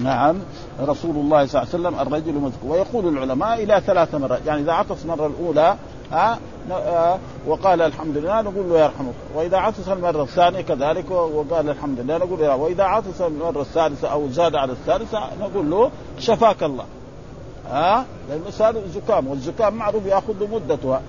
[0.00, 0.36] نعم
[0.80, 2.70] رسول الله صلى الله عليه وسلم الرجل مذكور.
[2.70, 5.76] ويقول العلماء إلى ثلاث مرات يعني إذا عطس المره الأولى
[6.12, 6.38] ها
[6.72, 9.14] آه وقال الحمد لله نقول له يرحمك.
[9.34, 14.28] وإذا عطس المرة الثانية كذلك وقال الحمد لله نقول له وإذا عطس المرة الثالثة أو
[14.28, 16.84] زاد على الثالثة نقول له شفاك الله.
[17.70, 21.00] ها لأنه صار زكام والزكام معروف يأخذ له مدته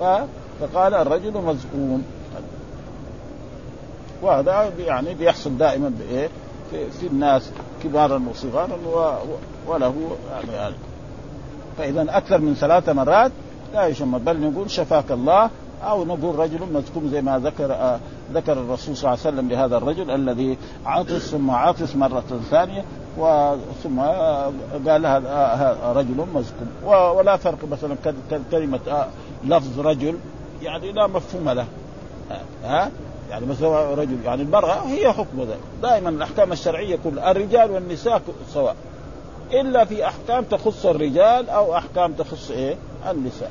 [0.00, 0.26] ها
[0.60, 2.04] فقال الرجل مزكوم.
[4.22, 6.28] وهذا يعني بيحصل دائما بإيه؟
[6.74, 7.50] في, في الناس
[7.82, 8.78] كبارا وصغارا
[9.66, 9.94] وله
[10.52, 10.74] يعني
[11.78, 13.32] فاذا أكثر من ثلاث مرات
[13.74, 15.50] لا يشمر بل نقول شفاك الله
[15.82, 17.98] أو نقول رجل مذكور زي ما ذكر آه
[18.32, 22.84] ذكر الرسول صلى الله عليه وسلم لهذا الرجل الذي عاطس ثم عاطس مرة ثانية
[23.82, 24.00] ثم
[24.88, 27.96] قال هذا رجل مذكور ولا فرق مثلا
[28.50, 29.06] كلمة آه
[29.44, 30.18] لفظ رجل
[30.62, 31.66] يعني لا مفهوم له.
[32.64, 32.90] ها
[33.34, 35.60] يعني مثلا رجل يعني المرأة هي حكم ذلك.
[35.82, 38.76] دائما الأحكام الشرعية كل الرجال والنساء سواء.
[39.52, 42.76] إلا في أحكام تخص الرجال أو أحكام تخص إيه؟
[43.10, 43.50] النساء.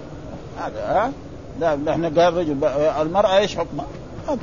[0.58, 1.12] هذا ها؟
[1.60, 2.66] لا نحن قال رجل
[3.02, 3.86] المرأة إيش حكمها؟
[4.28, 4.40] هذا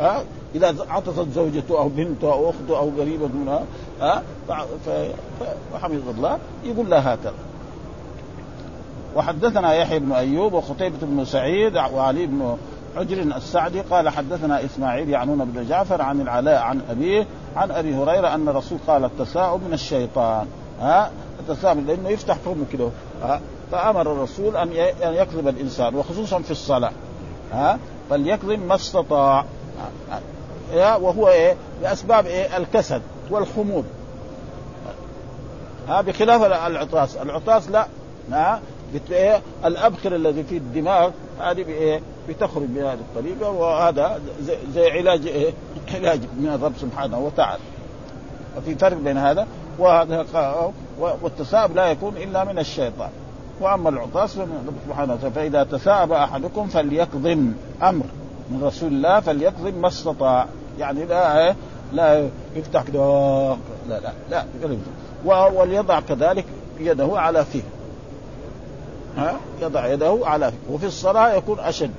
[0.00, 0.24] ها؟
[0.54, 3.62] إذا عطست زوجته أو بنته أو أخته أو قريبة منها
[4.00, 4.22] ها؟
[5.72, 7.34] فحمد الله يقول لها هكذا.
[9.16, 12.56] وحدثنا يحيى بن أيوب وخطيبة بن سعيد وعلي بن
[12.96, 18.34] حجر السعدي قال حدثنا إسماعيل يعنون بن جعفر عن العلاء عن أبيه عن أبي هريرة
[18.34, 20.46] أن الرسول قال التساؤل من الشيطان.
[20.80, 22.90] ها؟ التساؤل لأنه يفتح فمه كده.
[23.72, 24.72] فأمر الرسول أن
[25.02, 26.92] يكذب الإنسان وخصوصا في الصلاة.
[27.52, 27.78] ها؟
[28.10, 29.44] فليكذب ما استطاع.
[30.74, 33.84] وهو إيه؟ بأسباب إيه؟ الكسل والخمول
[35.88, 37.16] ها؟ بخلاف العطاس.
[37.16, 37.86] العطاس لا.
[38.32, 38.60] ها؟
[39.10, 45.52] إيه؟ الأبخر الذي في الدماغ هذه بإيه؟ بتخرج بهذه الطريقة وهذا زي, زي علاج إيه؟
[45.94, 47.62] علاج من الرب سبحانه وتعالى.
[48.56, 49.46] وفي فرق بين هذا
[49.78, 50.26] وهذا
[50.98, 53.10] والتثاؤب لا يكون إلا من الشيطان.
[53.60, 58.04] وأما العطاس فمن سبحانه وتعالى فإذا تثاءب أحدكم فليكظم أمر
[58.50, 60.46] من رسول الله فليكظم ما استطاع.
[60.78, 61.56] يعني لا إيه؟
[61.92, 63.00] لا يفتح كده
[63.88, 64.44] لا لا لا
[65.54, 66.44] وليضع كذلك
[66.80, 67.62] يده على فيه.
[69.18, 71.90] ها؟ يضع يده على وفي الصلاة يكون أشد.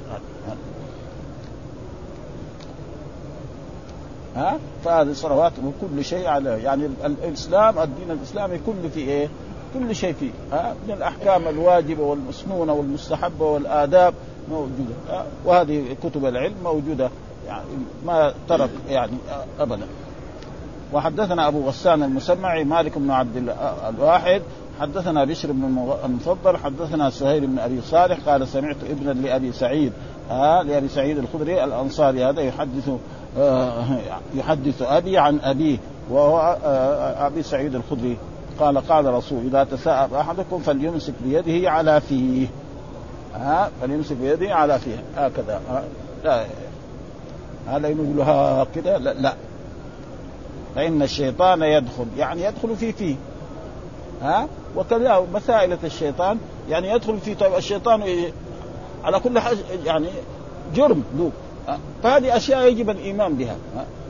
[4.36, 9.30] ها؟ فهذه الصلوات وكل شيء على يعني الإسلام الدين الإسلامي كله فيه إيه؟
[9.74, 10.32] كل شيء فيه.
[10.52, 14.14] ها؟ من الأحكام الواجبة والمسنونة والمستحبة والآداب
[14.52, 14.94] موجودة.
[15.10, 17.10] ها؟ وهذه كتب العلم موجودة.
[17.48, 17.66] يعني
[18.06, 19.18] ما ترك يعني
[19.60, 19.88] أبدا.
[20.94, 23.54] وحدثنا أبو غسان المسمعي مالك بن عبد
[23.90, 24.42] الواحد
[24.80, 29.94] حدثنا بشر بن المفضل حدثنا سهيل بن أبي صالح قال سمعت ابنا لأبي سعيد
[30.32, 32.90] آه لأبي سعيد الخدري الأنصاري هذا يحدث
[34.36, 35.78] يحدث أبي عن أبيه
[36.10, 36.58] وهو
[37.20, 38.18] أبي سعيد الخدري.
[38.60, 42.48] قال قال رسول إذا تساءل أحدكم فليمسك بيده على فيه.
[43.36, 45.04] ها فليمسك بيده على فيه.
[45.18, 45.62] هكذا.
[46.24, 46.46] لا.
[47.68, 49.34] هذا يقول هكذا لا, لا.
[50.76, 53.16] فإن الشيطان يدخل يعني يدخل في فيه.
[54.22, 56.38] ها وكذا مسائلة الشيطان
[56.70, 58.04] يعني يدخل في طيب الشيطان
[59.04, 60.08] على كل حاجة يعني
[60.76, 61.32] جرم له
[62.04, 63.56] فهذه أشياء يجب الإيمان بها.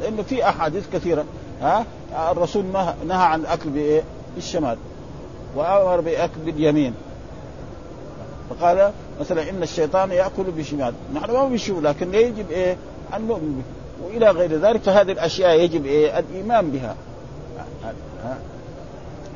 [0.02, 1.26] لأنه في أحاديث كثيرة
[1.62, 1.86] ها؟
[2.32, 2.66] الرسول
[3.08, 4.04] نهى عن الأكل بإيه؟
[4.36, 4.78] بالشمال
[5.56, 6.94] وأمر بأكل باليمين.
[8.50, 12.78] فقال مثلا إن الشيطان يأكل بشمال نحن ما بنشوف لكن يجب إيه؟
[13.16, 13.64] أن نؤمن
[14.04, 16.96] وإلى غير ذلك فهذه الأشياء يجب إيه؟ الإيمان بها.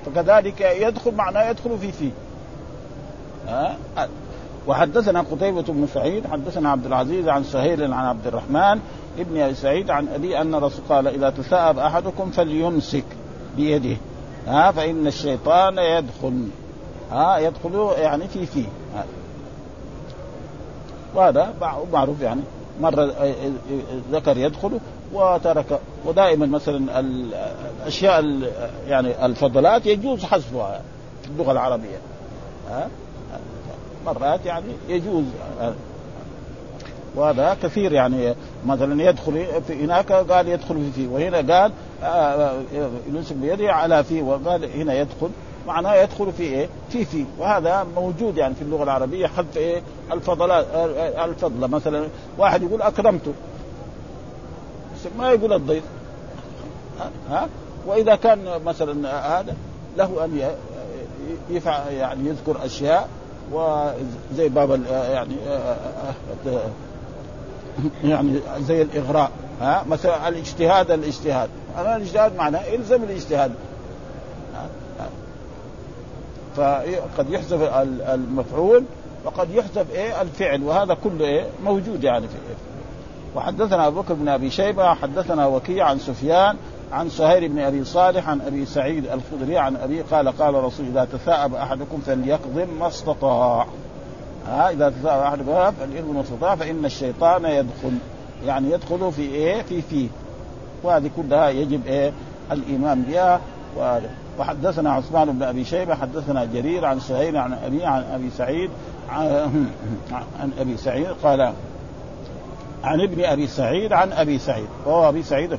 [0.06, 2.12] فكذلك يدخل معناه يدخل في فيه.
[3.48, 3.78] ها؟
[4.68, 8.80] وحدثنا قتيبة بن سعيد حدثنا عبد العزيز عن سهيل عن عبد الرحمن
[9.20, 13.06] ابن ابي سعيد عن أبي أن الرسول قال إذا تثاءب أحدكم فليمسك
[13.56, 13.98] بيده.
[14.48, 16.48] ها؟ فإن الشيطان يدخل.
[17.12, 18.68] ها؟ يدخل يعني في فيه.
[21.16, 21.54] وهذا
[21.94, 22.42] معروف يعني.
[22.82, 23.14] مرة
[24.12, 24.80] ذكر يدخل
[25.14, 25.80] وترك.
[26.06, 28.26] ودائما مثلا الأشياء
[28.88, 30.82] يعني الفضلات يجوز حذفها
[31.24, 31.98] في اللغة العربية.
[32.70, 32.88] ها؟
[34.06, 35.24] مرات يعني يجوز.
[37.16, 41.72] وهذا كثير يعني مثلا يدخل في هناك قال يدخل في فيه وهنا قال
[43.10, 45.30] يمسك بيده على فيه وقال هنا يدخل.
[45.68, 50.66] معناه يدخل في إيه؟ في في وهذا موجود يعني في اللغة العربية حتى إيه؟ الفضلات
[51.26, 53.34] الفضله مثلا واحد يقول أكرمته.
[55.18, 55.84] ما يقول الضيف.
[57.30, 57.48] ها؟
[57.88, 59.56] وإذا كان مثلا هذا
[59.98, 60.50] له أن
[61.50, 63.10] يفعل يعني يذكر أشياء
[63.52, 65.36] وزي باب يعني
[68.04, 69.32] يعني زي الإغراء.
[69.62, 71.50] ها؟ مثلا الاجتهاد الاجتهاد.
[71.78, 73.52] أنا الاجتهاد معناه إلزم الاجتهاد.
[76.56, 77.62] فقد يحذف
[78.10, 78.84] المفعول
[79.26, 80.64] وقد يحذف إيه؟ الفعل.
[80.64, 82.73] وهذا كله إيه؟ موجود يعني في إيه
[83.36, 86.56] وحدثنا أبو بكر بن أبي شيبة حدثنا وكيع عن سفيان
[86.92, 91.06] عن سهير بن أبي صالح عن أبي سعيد الخدري عن أبي قال قال رسول إذا
[91.06, 93.68] تثاءب أحدكم فليقضم ما استطاع.
[94.48, 97.98] ها إذا تثاءب أحدكم فليقضم ما استطاع فإن الشيطان يدخل
[98.46, 100.08] يعني يدخل في إيه؟ في فيه
[100.84, 102.12] وهذه كلها يجب إيه؟
[102.52, 103.42] الإيمان بها.
[104.40, 108.70] وحدثنا عثمان بن أبي شيبة حدثنا جرير عن سهيل عن أبي عن أبي سعيد
[109.10, 111.54] عن, أبي سعيد قال
[112.84, 115.58] عن ابن أبي سعيد عن أبي سعيد وهو أبي سعيد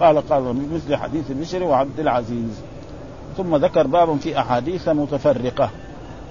[0.00, 2.60] قال قال مثل حديث بشر وعبد العزيز.
[3.36, 5.70] ثم ذكر باب في أحاديث متفرقة.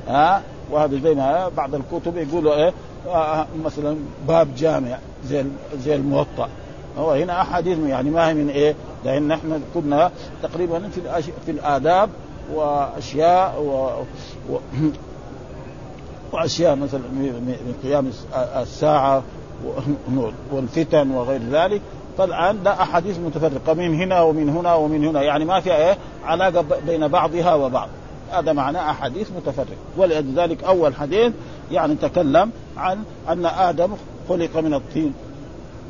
[0.08, 2.74] ها؟ وهذا زي ما بعض الكتب يقولوا إيه؟
[3.08, 3.98] آه مثلا
[4.28, 5.46] باب جامع زي
[5.78, 6.50] زي الموطأ.
[6.98, 10.12] هو هنا أحاديث يعني ما هي من إيه؟ لأن نحن كنا
[10.44, 11.02] تقريبا في
[11.46, 12.10] في الآداب
[12.54, 14.04] وأشياء و...
[14.54, 14.60] و...
[16.34, 18.12] وأشياء مثلا من قيام
[18.62, 19.24] الساعة
[20.52, 21.82] والفتن وغير ذلك
[22.18, 26.66] فالآن لا أحاديث متفرقة من هنا ومن هنا ومن هنا يعني ما في إيه؟ علاقة
[26.88, 27.90] بين بعضها وبعض.
[28.32, 29.78] هذا معناه أحاديث متفرقة.
[29.98, 31.34] ولذلك أول حديث
[31.72, 33.90] يعني تكلم عن أن آدم
[34.30, 35.14] خلق من الطين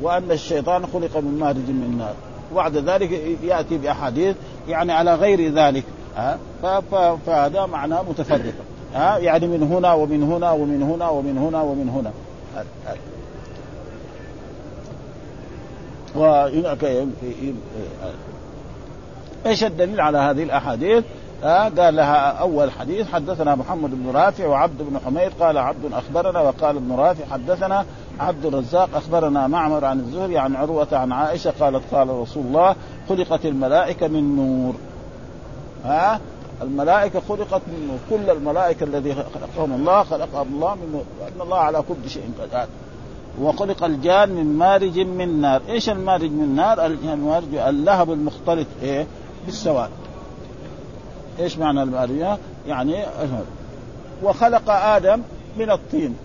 [0.02, 2.14] وأن الشيطان خلق من مارج من نار.
[2.52, 3.10] وبعد ذلك
[3.42, 4.36] يأتي بأحاديث
[4.68, 5.84] يعني على غير ذلك.
[6.16, 6.38] ها؟
[7.26, 8.64] فهذا معناه متفرقة.
[8.94, 12.12] ها؟ يعني من هنا ومن هنا ومن هنا ومن هنا ومن هنا.
[16.14, 17.06] وهناك
[19.46, 21.04] إيش الدليل على هذه الأحاديث؟
[21.44, 26.40] آه قال لها أول حديث حدثنا محمد بن رافع وعبد بن حميد قال عبد أخبرنا
[26.40, 27.84] وقال ابن رافع حدثنا
[28.20, 32.76] عبد الرزاق أخبرنا معمر عن الزهري عن عروة عن عائشة قالت قال رسول الله
[33.08, 34.74] خلقت الملائكة من نور.
[35.84, 36.20] ها آه
[36.62, 38.20] الملائكة خلقت من نور.
[38.20, 42.66] كل الملائكة الذي خلقهم الله خلقهم الله من نور وأن الله على كل شيء قدير.
[43.42, 45.62] وخلق الجان من مارج من نار.
[45.68, 49.06] إيش المارج من نار؟ المارج اللهب المختلط إيه؟
[49.46, 49.90] بالسواد.
[51.40, 53.04] إيش معنى المارج؟ يعني
[54.22, 55.22] وخلق آدم
[55.58, 56.16] من الطين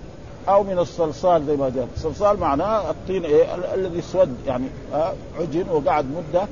[0.49, 1.87] أو من الصلصال زي ما جاء.
[1.95, 3.45] الصلصال معناه الطين إيه؟
[3.75, 6.47] الذي اسود يعني آه عجن وقعد مدة.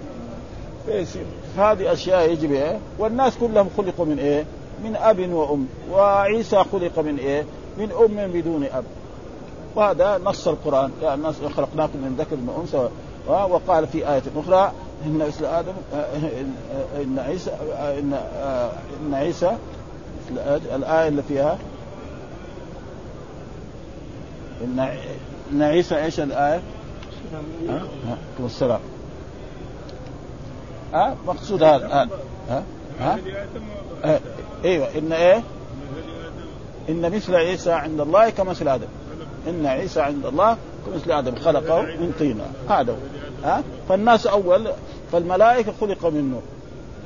[0.86, 1.26] فيصير
[1.58, 4.46] هذه أشياء يجب إيه؟ والناس كلهم خلقوا من إيه؟
[4.84, 5.66] من أب وأم.
[5.92, 7.46] وعيسى خلق من إيه؟
[7.78, 8.84] من أم بدون أب.
[9.76, 10.92] وهذا نص القرآن.
[11.04, 12.90] الناس خلقناكم من ذكر وانثى
[13.28, 14.72] وقال في آية أخرى
[15.06, 15.74] إن مثل آدم
[16.96, 17.52] إن عيسى
[18.00, 18.14] إن
[19.06, 19.58] إن عيسى
[20.76, 21.58] الآية اللي فيها
[24.64, 24.80] إن
[25.52, 26.62] إن عيسى إيش الآية؟
[27.70, 28.80] ها؟ والسلام
[30.94, 32.10] ها؟ مقصود هذا ها,
[32.50, 32.64] ها؟
[34.04, 34.20] ها؟
[34.66, 35.44] أيوه إن إيه؟
[36.90, 38.88] إن مثل عيسى عند الله كمثل آدم.
[39.48, 42.42] إن عيسى عند الله كمثل آدم خلقه من طين.
[42.70, 42.96] هذا
[43.44, 44.68] ها؟ فالناس أول
[45.12, 46.42] فالملائكة خلق من نور.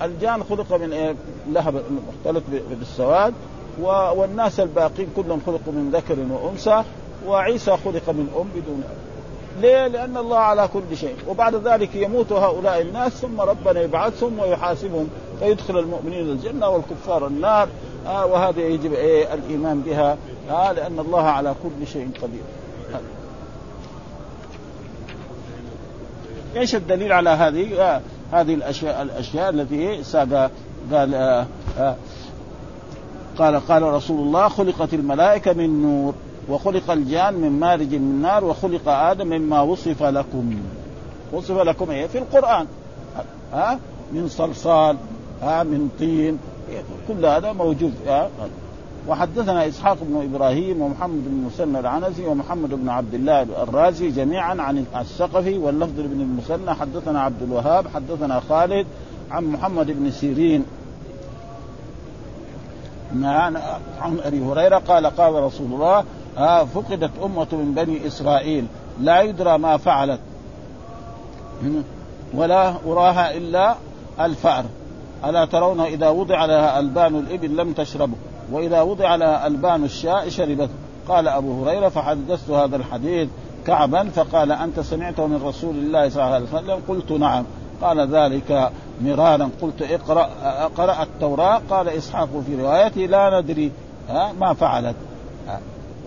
[0.01, 1.15] الجان خلق من إيه؟
[1.49, 3.33] لهب مختلط بالسواد
[3.81, 6.83] والناس الباقين كلهم خلقوا من ذكر وأنثى
[7.27, 8.95] وعيسى خلق من أم بدون أب.
[9.61, 11.15] ليه؟ لأن الله على كل شيء.
[11.27, 17.67] وبعد ذلك يموت هؤلاء الناس ثم ربنا يبعثهم ويحاسبهم فيدخل المؤمنين الجنة والكفار النار.
[18.05, 20.17] آه وهذا يجب إيه الإيمان بها
[20.49, 22.41] آه لأن الله على كل شيء قدير
[22.93, 22.99] آه.
[26.59, 30.51] إيش الدليل على هذه؟ آه هذه الأشياء الأشياء التي ساق
[30.91, 31.45] قال آه
[31.79, 31.95] آه
[33.37, 36.13] قال قال رسول الله خلقت الملائكة من نور
[36.49, 40.55] وخلق الجان من مارج من نار وخلق آدم مما وصف لكم
[41.33, 42.67] وصف لكم إيه في القرآن
[43.53, 43.79] ها
[44.11, 44.97] من صلصال
[45.41, 46.39] ها من طين
[47.08, 47.93] كل هذا موجود
[49.08, 54.86] وحدثنا إسحاق بن إبراهيم ومحمد بن مسنى العنزي ومحمد بن عبد الله الرازي جميعا عن
[54.95, 58.88] الثقفي واللفظ بن المثنى حدثنا عبد الوهاب حدثنا خالد
[59.32, 60.65] عن محمد بن سيرين
[64.01, 66.04] عن أبي هريرة قال قال رسول الله
[66.38, 68.65] آه فقدت أمة من بني إسرائيل
[69.01, 70.19] لا يدرى ما فعلت
[72.34, 73.75] ولا أراها إلا
[74.19, 74.65] الفأر.
[75.25, 78.15] ألا ترون إذا وضع لها ألبان الإبل لم تشربه
[78.51, 80.73] وإذا وضع لها ألبان الشاء شربته.
[81.07, 83.29] قال أبو هريرة فحدثت هذا الحديث
[83.67, 87.45] كعبا فقال أنت سمعته من رسول الله صلى الله عليه وسلم؟ قلت نعم.
[87.81, 89.49] قال ذلك مرارا.
[89.61, 90.29] قلت اقرأ
[90.77, 91.61] قرأ التوراة.
[91.69, 93.71] قال إسحاق في روايته لا ندري
[94.39, 94.95] ما فعلت.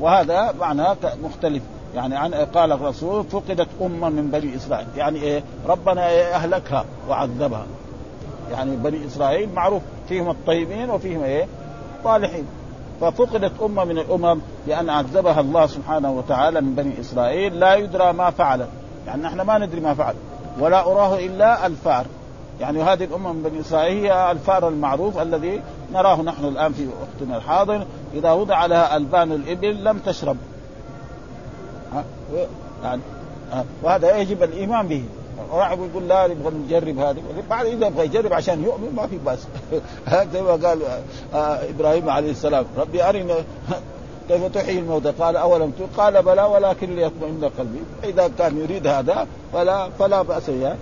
[0.00, 1.62] وهذا معناه مختلف.
[1.94, 4.86] يعني عن قال الرسول فقدت أمة من بني إسرائيل.
[4.96, 7.66] يعني إيه؟ ربنا إيه؟ أهلكها وعذبها.
[8.52, 11.46] يعني بني إسرائيل معروف فيهم الطيبين وفيهم إيه؟
[12.04, 12.46] طالحين
[13.00, 17.60] ففقدت أمة من الأمم لأن عذبها الله سبحانه وتعالى من بني إسرائيل.
[17.60, 18.68] لا يدرى ما فعلت.
[19.06, 20.14] يعني نحن ما ندري ما فعل
[20.60, 22.06] ولا أراه إلا الفار.
[22.60, 27.36] يعني هذه الأمة من بني إسرائيل هي الفار المعروف الذي نراه نحن الآن في وقتنا
[27.36, 27.86] الحاضر.
[28.14, 30.36] إذا وضع لها ألبان الإبل لم تشرب.
[32.82, 33.02] يعني
[33.82, 35.04] وهذا يجب الإيمان به.
[35.50, 37.22] واحد يقول لا نبغى نجرب هذه.
[37.50, 39.46] بعد إذا يبغى يجرب عشان يؤمن ما في بأس.
[40.32, 40.82] زي ما قال
[41.34, 43.34] آه إبراهيم عليه السلام ربي ارنا
[44.28, 45.10] كيف تحيي الموتى.
[45.10, 47.80] قال أولم قال بلى ولكن ليطمئن قلبي.
[48.04, 50.78] إذا كان يريد هذا فلا فلا بأس يعني.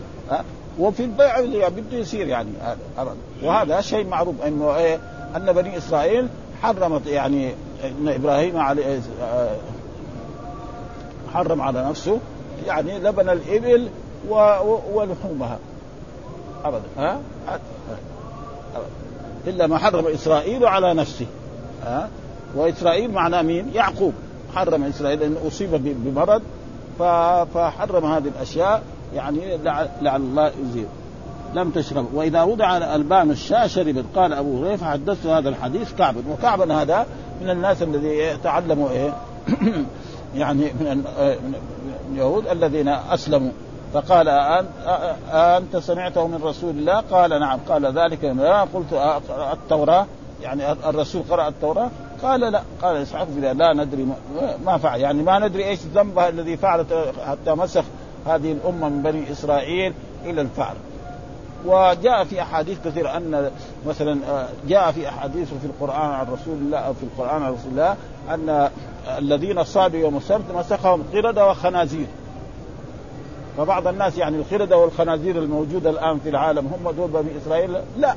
[0.78, 2.50] وفي البيع يعني بده يصير يعني
[3.42, 4.98] وهذا شيء معروف إنه إيه
[5.36, 6.28] أن بني إسرائيل
[6.62, 9.00] حرمت يعني إن إبراهيم عليه
[11.34, 12.18] حرم على نفسه
[12.66, 13.88] يعني لبن الإبل
[14.94, 15.58] ولحومها
[16.64, 16.84] ابدا.
[16.98, 17.18] ها؟
[19.46, 21.26] إلا ما حرم إسرائيل على نفسه.
[21.84, 22.08] ها؟
[22.56, 24.12] وإسرائيل معناه مين؟ يعقوب.
[24.54, 25.70] حرم إسرائيل لأنه أصيب
[26.04, 26.42] بمرض
[27.54, 28.82] فحرم هذه الأشياء.
[29.14, 29.56] يعني
[30.02, 30.86] لعل الله يزيل
[31.54, 32.06] لم تشرب.
[32.14, 36.14] وإذا وضع البان الشاة شربت قال أبو هريرة فحدثت هذا الحديث كعب.
[36.30, 37.06] وكعب هذا
[37.42, 39.12] من الناس الذي تعلموا إيه؟
[40.34, 41.04] يعني من
[42.12, 43.52] اليهود الذين أسلموا.
[43.94, 44.28] فقال
[45.32, 47.58] أنت سمعته من رسول الله؟ قال نعم.
[47.68, 48.24] قال ذلك
[48.74, 48.92] قلت
[49.52, 50.06] التوراة؟
[50.42, 51.90] يعني الرسول قرأ التوراة؟
[52.22, 52.62] قال لا.
[52.82, 54.06] قال إسحاق لا ندري
[54.64, 55.00] ما فعل.
[55.00, 57.84] يعني ما ندري إيش ذنبها الذي فعلت حتى مسخ
[58.26, 59.92] هذه الأمة من بني إسرائيل
[60.24, 60.74] إلى الفعل.
[61.66, 63.50] وجاء في أحاديث كثيرة أن
[63.86, 64.18] مثلا
[64.68, 67.96] جاء في أحاديث في القرآن عن رسول الله أو في القرآن عن رسول الله
[68.30, 68.70] أن
[69.18, 72.06] الذين صادوا يوم السبت مسخهم قردة وخنازير.
[73.56, 78.14] فبعض الناس يعني القردة والخنازير الموجودة الآن في العالم هم دول بني إسرائيل؟ لا.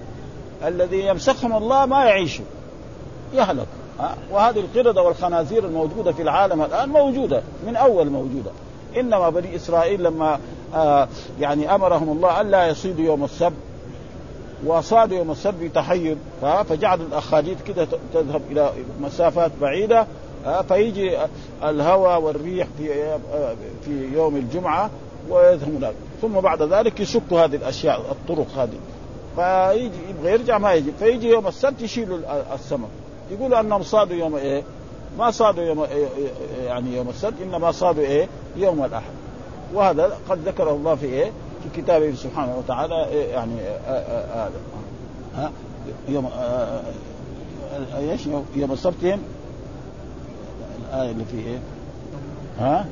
[0.67, 2.45] الذي يمسخهم الله ما يعيشوا.
[3.33, 3.67] يهلك.
[4.31, 8.51] وهذه القردة والخنازير الموجودة في العالم الآن موجودة من أول موجودة.
[8.97, 10.39] إنما بني إسرائيل لما
[10.75, 11.07] آه
[11.39, 13.53] يعني أمرهم الله الا يصيدوا يوم السبت
[14.65, 16.17] وصادوا يوم السبت بتحير
[16.69, 20.07] فجعل الاخاديد كده تذهب إلى مسافات بعيدة
[20.45, 21.17] آه فيجي
[21.63, 23.03] الهواء والريح في
[23.33, 23.55] آه
[23.85, 24.89] في يوم الجمعة
[25.29, 25.93] ويذهب هناك.
[26.21, 28.79] ثم بعد ذلك يشكوا هذه الأشياء الطرق هذه.
[29.35, 30.91] فيجي يبغى يرجع ما يجي.
[30.99, 32.19] فيجي يوم السبت يشيلوا
[32.55, 32.89] السمك.
[33.31, 34.63] يقولوا أنهم صادوا يوم إيه؟
[35.17, 35.87] ما صادوا يوم
[36.65, 39.11] يعني يوم السبت إنما صادوا إيه؟ يوم الأحد.
[39.73, 41.31] وهذا قد ذكره الله في إيه؟
[41.63, 43.53] في كتابه سبحانه وتعالى إيه؟ يعني
[44.33, 44.51] هذا
[45.35, 45.51] ها؟
[46.09, 46.29] يوم
[47.97, 48.25] إيش؟
[48.55, 49.17] يوم السبت الآية
[51.11, 51.59] اللي فيه إيه؟
[52.59, 52.85] ها؟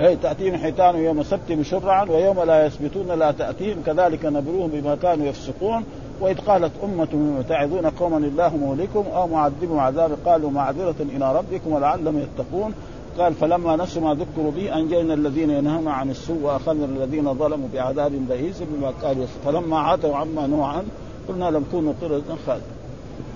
[0.00, 5.26] أي تأتيهم حيتان يوم سبتهم شرعا ويوم لا يثبتون لا تأتيهم كذلك نبلوهم بما كانوا
[5.26, 5.84] يفسقون.
[6.20, 12.18] وإذ قالت أمة تعظون قوما الله مهلكم أو معذبهم عذاب قالوا معذرة إلى ربكم ولعلهم
[12.18, 12.74] يتقون.
[13.18, 18.12] قال فلما نسوا ما ذكروا به أنجينا الذين ينهون عن السوء وأخذنا الذين ظلموا بعذاب
[18.12, 20.86] بئيس بما قالوا فلما عاتوا عما عنه
[21.28, 22.22] قلنا لم كونوا قردة.
[22.46, 22.62] خالد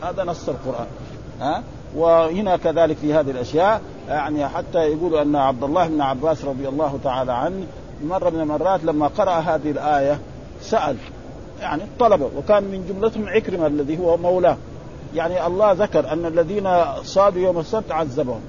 [0.02, 0.86] هذا نص القرآن.
[1.40, 1.62] ها؟
[1.96, 6.98] وهنا كذلك في هذه الأشياء يعني حتى يقول أن عبد الله بن عباس رضي الله
[7.04, 7.66] تعالى عنه
[8.04, 10.18] مرة من المرات لما قرأ هذه الآية
[10.60, 10.96] سأل
[11.60, 14.56] يعني الطلبة وكان من جملتهم عكرمة الذي هو مولاه.
[15.14, 16.68] يعني الله ذكر أن الذين
[17.02, 18.40] صادوا يوم السبت عذبهم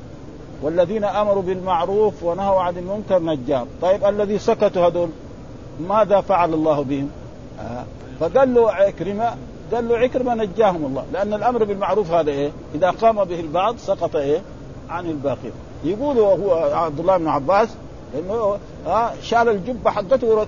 [0.62, 5.10] والذين امروا بالمعروف ونهوا عن المنكر نجاهم طيب الذي سكتوا هذول؟
[5.80, 7.10] ماذا فعل الله بهم؟
[7.60, 7.84] آه.
[8.20, 9.34] فقال له عكرمة
[9.74, 11.06] قال له عكرمة نجاهم الله.
[11.14, 14.42] لأن الأمر بالمعروف هذا إيه؟ إذا قام به البعض سقط إيه؟
[14.90, 15.52] عن الباقي.
[15.84, 17.70] يقول هو عبد الله بن عباس
[18.20, 18.58] إنه
[18.88, 20.48] آه شال الجبة حقته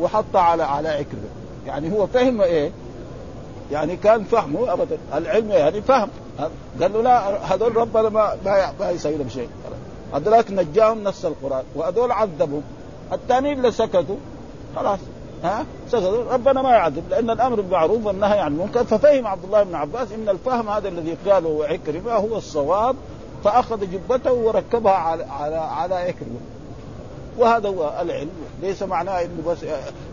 [0.00, 1.28] وحطها على على عكرمة.
[1.66, 2.70] يعني هو فهم إيه؟
[3.72, 4.98] يعني كان فهمه ابدا.
[5.14, 6.08] العلم يعني فهم.
[6.80, 9.48] قال له لا هذول ربنا ما ما, ما يسوي لهم شيء.
[10.14, 11.64] هذولاك نجاهم نص القرآن.
[11.74, 12.62] وهذول عذبهم.
[13.12, 14.16] الثانيين اللي سكتوا
[14.76, 14.98] خلاص.
[15.44, 15.66] ها؟
[16.30, 18.84] ربنا ما يعذب لأن الأمر بالمعروف والنهي عن المنكر.
[18.84, 22.96] ففهم عبد الله بن عباس إن الفهم هذا الذي قاله عكرمة هو الصواب
[23.44, 26.40] فأخذ جبته وركبها على على على عكرمة.
[27.38, 28.30] وهذا هو العلم.
[28.62, 29.58] ليس معناه إنه بس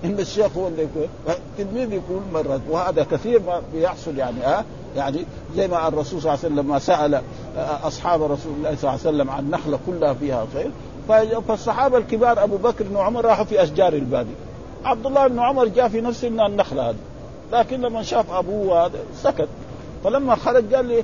[0.04, 4.66] إن الشيخ هو اللي يكون التلميذ يكون مرة وهذا كثير ما بيحصل يعني ها؟
[4.96, 5.26] يعني
[5.56, 7.22] زي ما الرسول صلى الله عليه وسلم لما سأل
[7.84, 10.72] أصحاب رسول الله صلى الله عليه وسلم عن النخلة كلها فيها خير.
[11.48, 14.32] فالصحابة الكبار أبو بكر وعمر راحوا في أشجار البادي
[14.86, 16.96] عبد الله بن عمر جاء في نفس النخله هذه
[17.52, 19.48] لكن لما شاف أبوه هذا سكت.
[20.04, 21.04] فلما خرج قال لي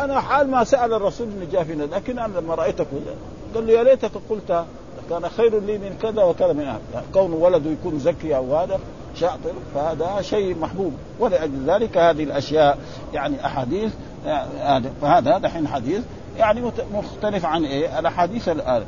[0.00, 2.86] أنا حال ما سأل الرسول إنه جاء فينا لكن أنا لما رايتك
[3.54, 4.64] قال لي يا ليتك قلت
[5.10, 7.04] كان خير لي من كذا وكذا من هذا.
[7.14, 8.78] كون ولده يكون زكي أو هذا
[9.14, 10.92] شاطر فهذا شيء محبوب.
[11.18, 12.78] ولأجل ذلك هذه الأشياء
[13.14, 13.92] يعني أحاديث
[14.58, 16.02] يعني فهذا دحين حديث
[16.38, 17.64] يعني مختلف عن
[17.98, 18.84] الأحاديث الآن.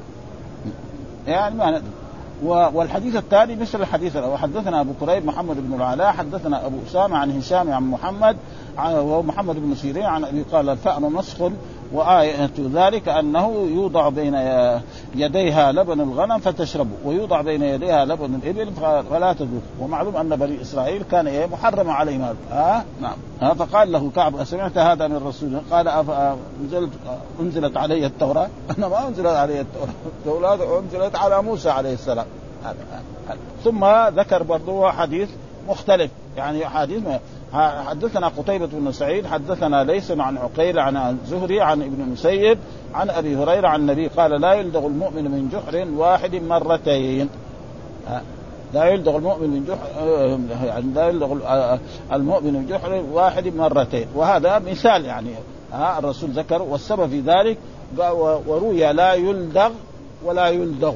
[1.26, 2.05] يعني ما ندري.
[2.42, 7.38] والحديث الثاني مثل الحديث الأول حدثنا أبو قريب محمد بن العلاء حدثنا أبو أسامة عن
[7.38, 8.36] هشام عن محمد
[8.78, 11.50] وهو محمد بن سيرين عن ابي قال الفأر مسخ
[11.92, 14.34] وآية ذلك أنه يوضع بين
[15.14, 18.72] يديها لبن الغنم فتشرب ويوضع بين يديها لبن الإبل
[19.10, 22.36] فلا تذوق ومعلوم أن بني إسرائيل كان إيه؟ محرم عليهم هذا.
[22.52, 23.16] آه نعم.
[23.42, 25.88] آه فقال له كعب أسمعت هذا من الرسول؟ قال
[26.60, 26.90] أنزلت
[27.40, 29.88] أنزلت علي التوراة؟ أنا ما أنزلت علي التوراة.
[30.06, 32.26] التوراة أنزلت على موسى عليه السلام.
[32.64, 32.76] هذا
[33.64, 33.84] ثم
[34.20, 35.28] ذكر برضه حديث
[35.68, 37.02] مختلف يعني حديث
[37.56, 42.58] حدثنا قتيبة بن سعيد حدثنا ليس عن عقيل عن زهري عن ابن المسيب
[42.94, 47.28] عن أبي هريرة عن النبي قال لا يلدغ المؤمن من جحر واحد مرتين.
[48.74, 50.08] لا يلدغ المؤمن من جحر
[50.66, 51.32] يعني لا يلدغ
[52.12, 54.06] المؤمن من جحر واحد مرتين.
[54.14, 55.30] وهذا مثال يعني
[55.98, 57.58] الرسول ذكر والسبب في ذلك
[58.46, 59.70] وروي لا يلدغ
[60.24, 60.94] ولا يلدغ.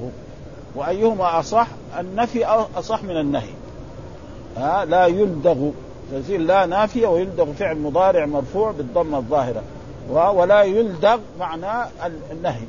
[0.74, 1.66] وأيهما أصح؟
[2.00, 2.44] النفي
[2.76, 3.52] أصح من النهي.
[4.86, 5.70] لا يلدغ.
[6.12, 9.62] تصير لا نافية ويلدغ فعل مضارع مرفوع بالضمة الظاهرة.
[10.10, 11.88] ولا يلدغ معنى
[12.32, 12.64] النهي.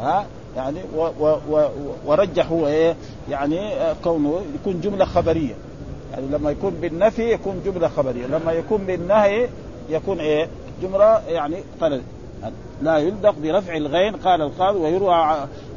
[0.00, 0.26] ها؟
[0.56, 1.68] يعني و و و
[2.06, 2.96] ورجح هو إيه؟
[3.30, 3.70] يعني
[4.04, 5.54] كونه يكون جملة خبرية.
[6.12, 8.26] يعني لما يكون بالنفي يكون جملة خبرية.
[8.26, 9.48] لما يكون بالنهي
[9.90, 10.48] يكون إيه؟
[10.82, 12.02] جملة يعني طلب
[12.82, 15.14] لا يلدغ برفع الغين قال القاضي ويروى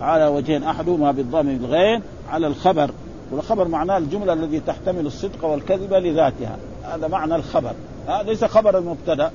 [0.02, 2.92] على وجهين أحدهما بالضم الغين على الخبر.
[3.32, 6.58] والخبر معناه الجملة التي تحتمل الصدق والكذب لذاتها.
[6.96, 7.74] هذا معنى الخبر.
[8.08, 9.32] ها ليس خبر المبتدأ.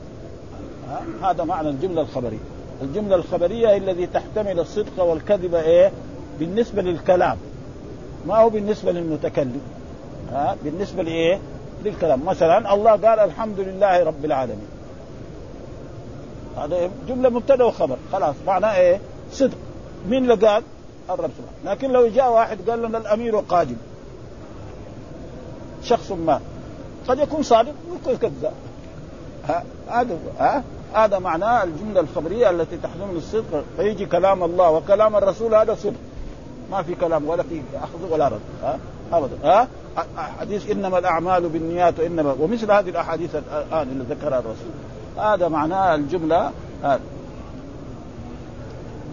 [1.22, 2.38] هذا معنى الجملة الخبرية.
[2.82, 5.92] الجملة الخبرية هي التي تحتمل الصدق والكذب إيه؟
[6.38, 7.36] بالنسبة للكلام.
[8.26, 9.60] ما هو بالنسبة للمتكلم؟
[10.32, 11.40] ها بالنسبة لايه
[11.84, 12.24] للكلام.
[12.24, 14.68] مثلا الله قال الحمد لله رب العالمين.
[16.56, 17.96] هذا جملة مبتدأ وخبر.
[18.12, 19.00] خلاص معناه إيه؟
[19.32, 19.56] صدق.
[20.08, 20.62] مين اللي قال؟
[21.10, 21.74] الرب سبحانه.
[21.74, 23.76] لكن لو جاء واحد قال لنا الأمير قادم.
[25.82, 26.40] شخص ما.
[27.08, 28.52] قد يكون صادق ويكون كذاب
[29.88, 30.62] هذا ها؟
[30.94, 35.94] هذا معناه الجملة الخبريه التي تحتمل الصدق فيجي كلام الله وكلام الرسول هذا صدق.
[36.70, 38.78] ما في كلام ولا في أخذ ولا رد ها؟
[39.12, 39.68] ابدا ها؟
[40.40, 44.72] حديث إنما الأعمال بالنيات وإنما ومثل هذه الأحاديث الآن اللي ذكرها الرسول.
[45.18, 46.50] هذا معناه الجملة
[46.82, 47.00] هذا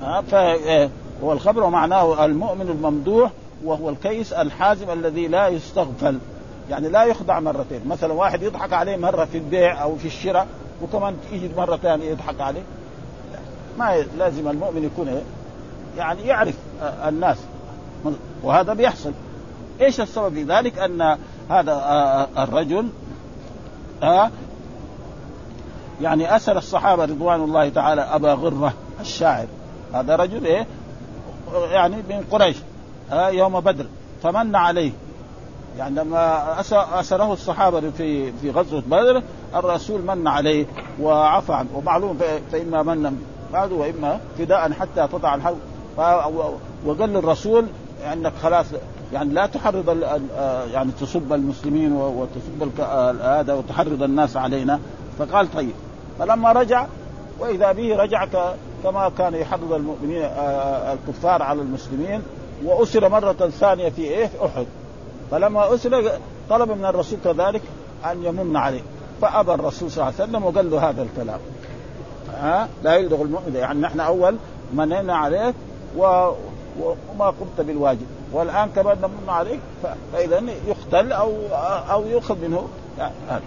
[0.02, 0.90] ها؟
[1.24, 3.32] هو الخبر ومعناه المؤمن الممدوح
[3.64, 6.18] وهو الكيس الحازم الذي لا يستغفل.
[6.72, 7.82] يعني لا يخضع مرتين.
[7.88, 10.48] مثلا واحد يضحك عليه مرة في البيع أو في الشراء
[10.82, 12.62] وكمان يجي مرة ثانية يضحك عليه.
[13.80, 15.22] ما لازم المؤمن يكون إيه؟
[15.98, 17.38] يعني يعرف الناس.
[18.44, 19.12] وهذا بيحصل.
[19.82, 21.18] إيش السبب في ذلك؟ أن
[21.50, 22.90] هذا الرجل
[26.02, 29.48] يعني اسر الصحابة رضوان الله تعالى أبا غرة الشاعر.
[29.94, 30.68] هذا رجل إيه؟
[31.72, 32.58] يعني من قريش
[33.14, 33.86] يوم بدر
[34.24, 34.92] فمن عليه.
[35.78, 36.60] يعني لما
[37.00, 39.22] أسره الصحابة في في غزوة بدر
[39.56, 40.66] الرسول من عليه
[41.02, 41.70] وعفى عنه.
[41.76, 42.20] ومعلوم
[42.52, 43.18] فإما من
[43.54, 45.58] بعد وإما فداء حتى تضع الحرب
[46.86, 47.66] وقال للرسول
[48.14, 48.66] إنك خلاص
[49.14, 50.04] يعني لا تحرض
[50.74, 52.82] يعني تسب المسلمين وتسب
[53.22, 54.80] هذا وتحرض الناس علينا.
[55.20, 55.74] فقال طيب.
[56.20, 56.86] فلما رجع
[57.40, 58.26] وإذا به رجع
[58.84, 60.24] كما كان يحرض المؤمنين
[60.94, 62.22] الكفار على المسلمين
[62.66, 64.66] وأسر مرة ثانية في إيه؟ أحد.
[65.32, 66.12] فلما اسر
[66.50, 67.62] طلب من الرسول كذلك
[68.12, 68.82] أن يمن عليه.
[69.22, 71.40] فأبى الرسول صلى الله عليه وسلم وقال له هذا الكلام.
[72.34, 73.56] ها؟ لا يلدغ المؤمن.
[73.56, 74.36] يعني نحن أول
[74.74, 75.56] منينا عليك
[75.98, 76.32] و...
[76.82, 78.06] وما قمت بالواجب.
[78.32, 79.60] والآن كمان نمن عليك
[80.14, 81.34] فاذا يقتل أو
[81.92, 82.68] أو يؤخذ منه.
[82.98, 83.44] يعني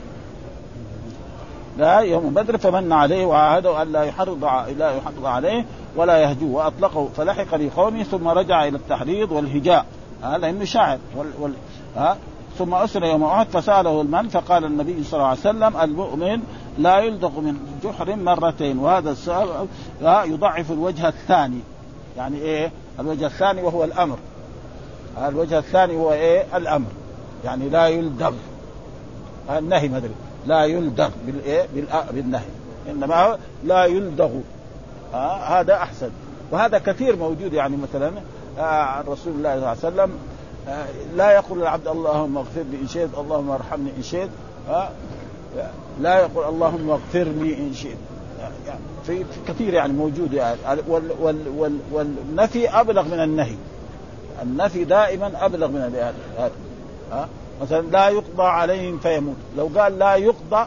[1.79, 4.45] لا يوم بدر فمن عليه وعاهده أن لا يحرض
[4.79, 5.65] لا يحرض عليه
[5.97, 6.51] ولا يهجوه.
[6.51, 9.87] وأطلقه فلحق بقومه ثم رجع إلى التحريض والهجاء.
[10.23, 10.99] ها لأنه شاعر.
[11.17, 11.27] وال...
[11.41, 11.53] وال...
[11.97, 12.17] ها؟
[12.59, 16.43] ثم أسر يوم أحد فسأله المن فقال النبي صلى الله عليه وسلم المؤمن
[16.79, 19.67] لا يلدغ من جحر مرتين وهذا السؤال
[20.03, 21.61] يضعف الوجه الثاني.
[22.17, 22.71] يعني إيه؟
[23.01, 24.19] الوجه الثاني وهو الأمر.
[25.29, 26.89] الوجه الثاني هو إيه؟ الأمر.
[27.45, 28.33] يعني لا يلدغ.
[29.59, 30.15] النهي ما أدري.
[30.47, 31.67] لا يلدغ بالايه
[32.11, 32.49] بالنهي.
[32.91, 34.31] إنما لا يلدغ.
[35.15, 36.11] آه هذا أحسن.
[36.51, 38.13] وهذا كثير موجود يعني مثلا
[38.59, 40.34] آه رسول الله صلى الله عليه وسلم آه
[41.17, 44.31] لا يقول العبد اللهم اغفر لي إن شئت اللهم ارحمني إن شئت
[46.01, 47.97] لا يقول اللهم اغفر لي إن شئت.
[48.67, 50.59] يعني في كثير يعني موجود يعني.
[50.89, 53.57] وال وال وال والنفي أبلغ من النهي.
[54.43, 56.15] النفي دائما أبلغ من هذا
[57.13, 57.29] ها؟
[57.63, 59.37] مثلا لا يقضى عليهم فيموت.
[59.57, 60.67] لو قال لا يقضى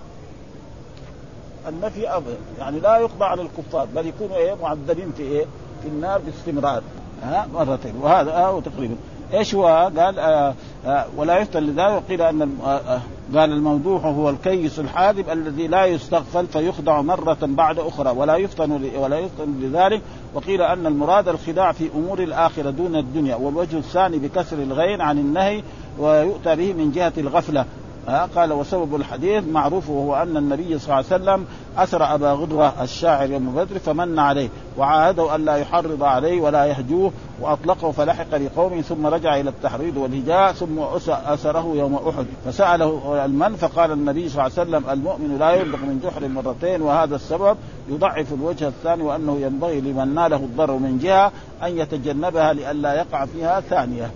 [1.68, 2.36] النفي أبلغ.
[2.60, 5.46] يعني لا يقضى على الكفار بل يكونوا إيه معذبين في إيه
[5.82, 6.82] في النار باستمرار
[7.24, 7.96] ها؟ مرتين.
[8.02, 8.96] وهذا آه تقريبا.
[9.34, 10.54] إيش هو؟ قال آه
[10.86, 13.02] آه ولا يفتن لذلك وقيل أن آه
[13.36, 19.20] قال الموضوع هو الكيس الحاذب الذي لا يستغفل فيخدع مرة بعد أخرى ولا يفتن ولا
[19.20, 20.02] يفتن لذلك.
[20.34, 25.64] وقيل أن المراد الخداع في أمور الآخرة دون الدنيا والوجه الثاني بكسر الغين عن النهي
[26.00, 27.66] ويؤتى به من جهة الغفلة.
[28.08, 31.46] ها قال وسبب الحديث معروف وهو أن النبي صلى الله عليه وسلم
[31.78, 37.12] أسر أبا غدوة الشاعر يوم بدر فمن عليه وعاهده أن لا يحرض عليه ولا يهجوه
[37.42, 40.80] واطلقه فلحق بقومه ثم رجع إلى التحريض والهجاء ثم
[41.10, 42.26] أسره يوم أحد.
[42.46, 47.16] فسأله المن فقال النبي صلى الله عليه وسلم المؤمن لا ينبغ من جحر مرتين وهذا
[47.16, 47.58] السبب
[47.90, 51.32] يضعف الوجه الثاني وأنه ينبغي لمن ناله الضر من جهة
[51.64, 54.12] أن يتجنبها لئلا يقع فيها ثانية.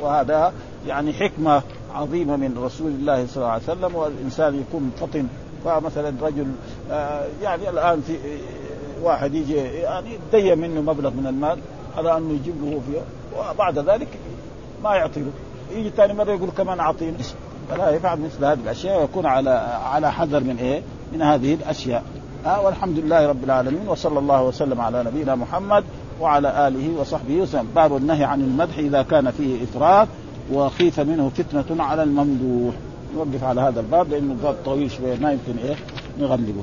[0.00, 0.52] وهذا
[0.86, 1.62] يعني حكمة
[1.94, 5.26] عظيمة من رسول الله صلى الله عليه وسلم والإنسان يكون فطن
[5.64, 6.46] فمثلا رجل
[6.90, 8.16] آه، يعني الآن في
[9.02, 11.58] واحد يجي يعني يدين منه مبلغ من المال
[11.96, 13.00] على أنه يجيب له فيه
[13.38, 14.08] وبعد ذلك
[14.84, 15.30] ما يعطي له
[15.72, 17.16] يجي ثاني مرة يقول كمان أعطيني.
[17.70, 19.50] فلا يفعل مثل هذه الأشياء ويكون على
[19.84, 20.82] على حذر من إيه؟
[21.12, 22.02] من هذه الأشياء.
[22.46, 25.84] آه والحمد لله رب العالمين وصلى الله وسلم على نبينا محمد
[26.20, 27.68] وعلى آله وصحبه وسلم.
[27.74, 30.08] باب النهي عن المدح إذا كان فيه افراط
[30.52, 32.74] وخيف منه فتنة على الممدوح.
[33.16, 35.76] نوقف على هذا الباب لأنه الباب طويل شوية ما يمكن إيه؟
[36.20, 36.62] نغلبه.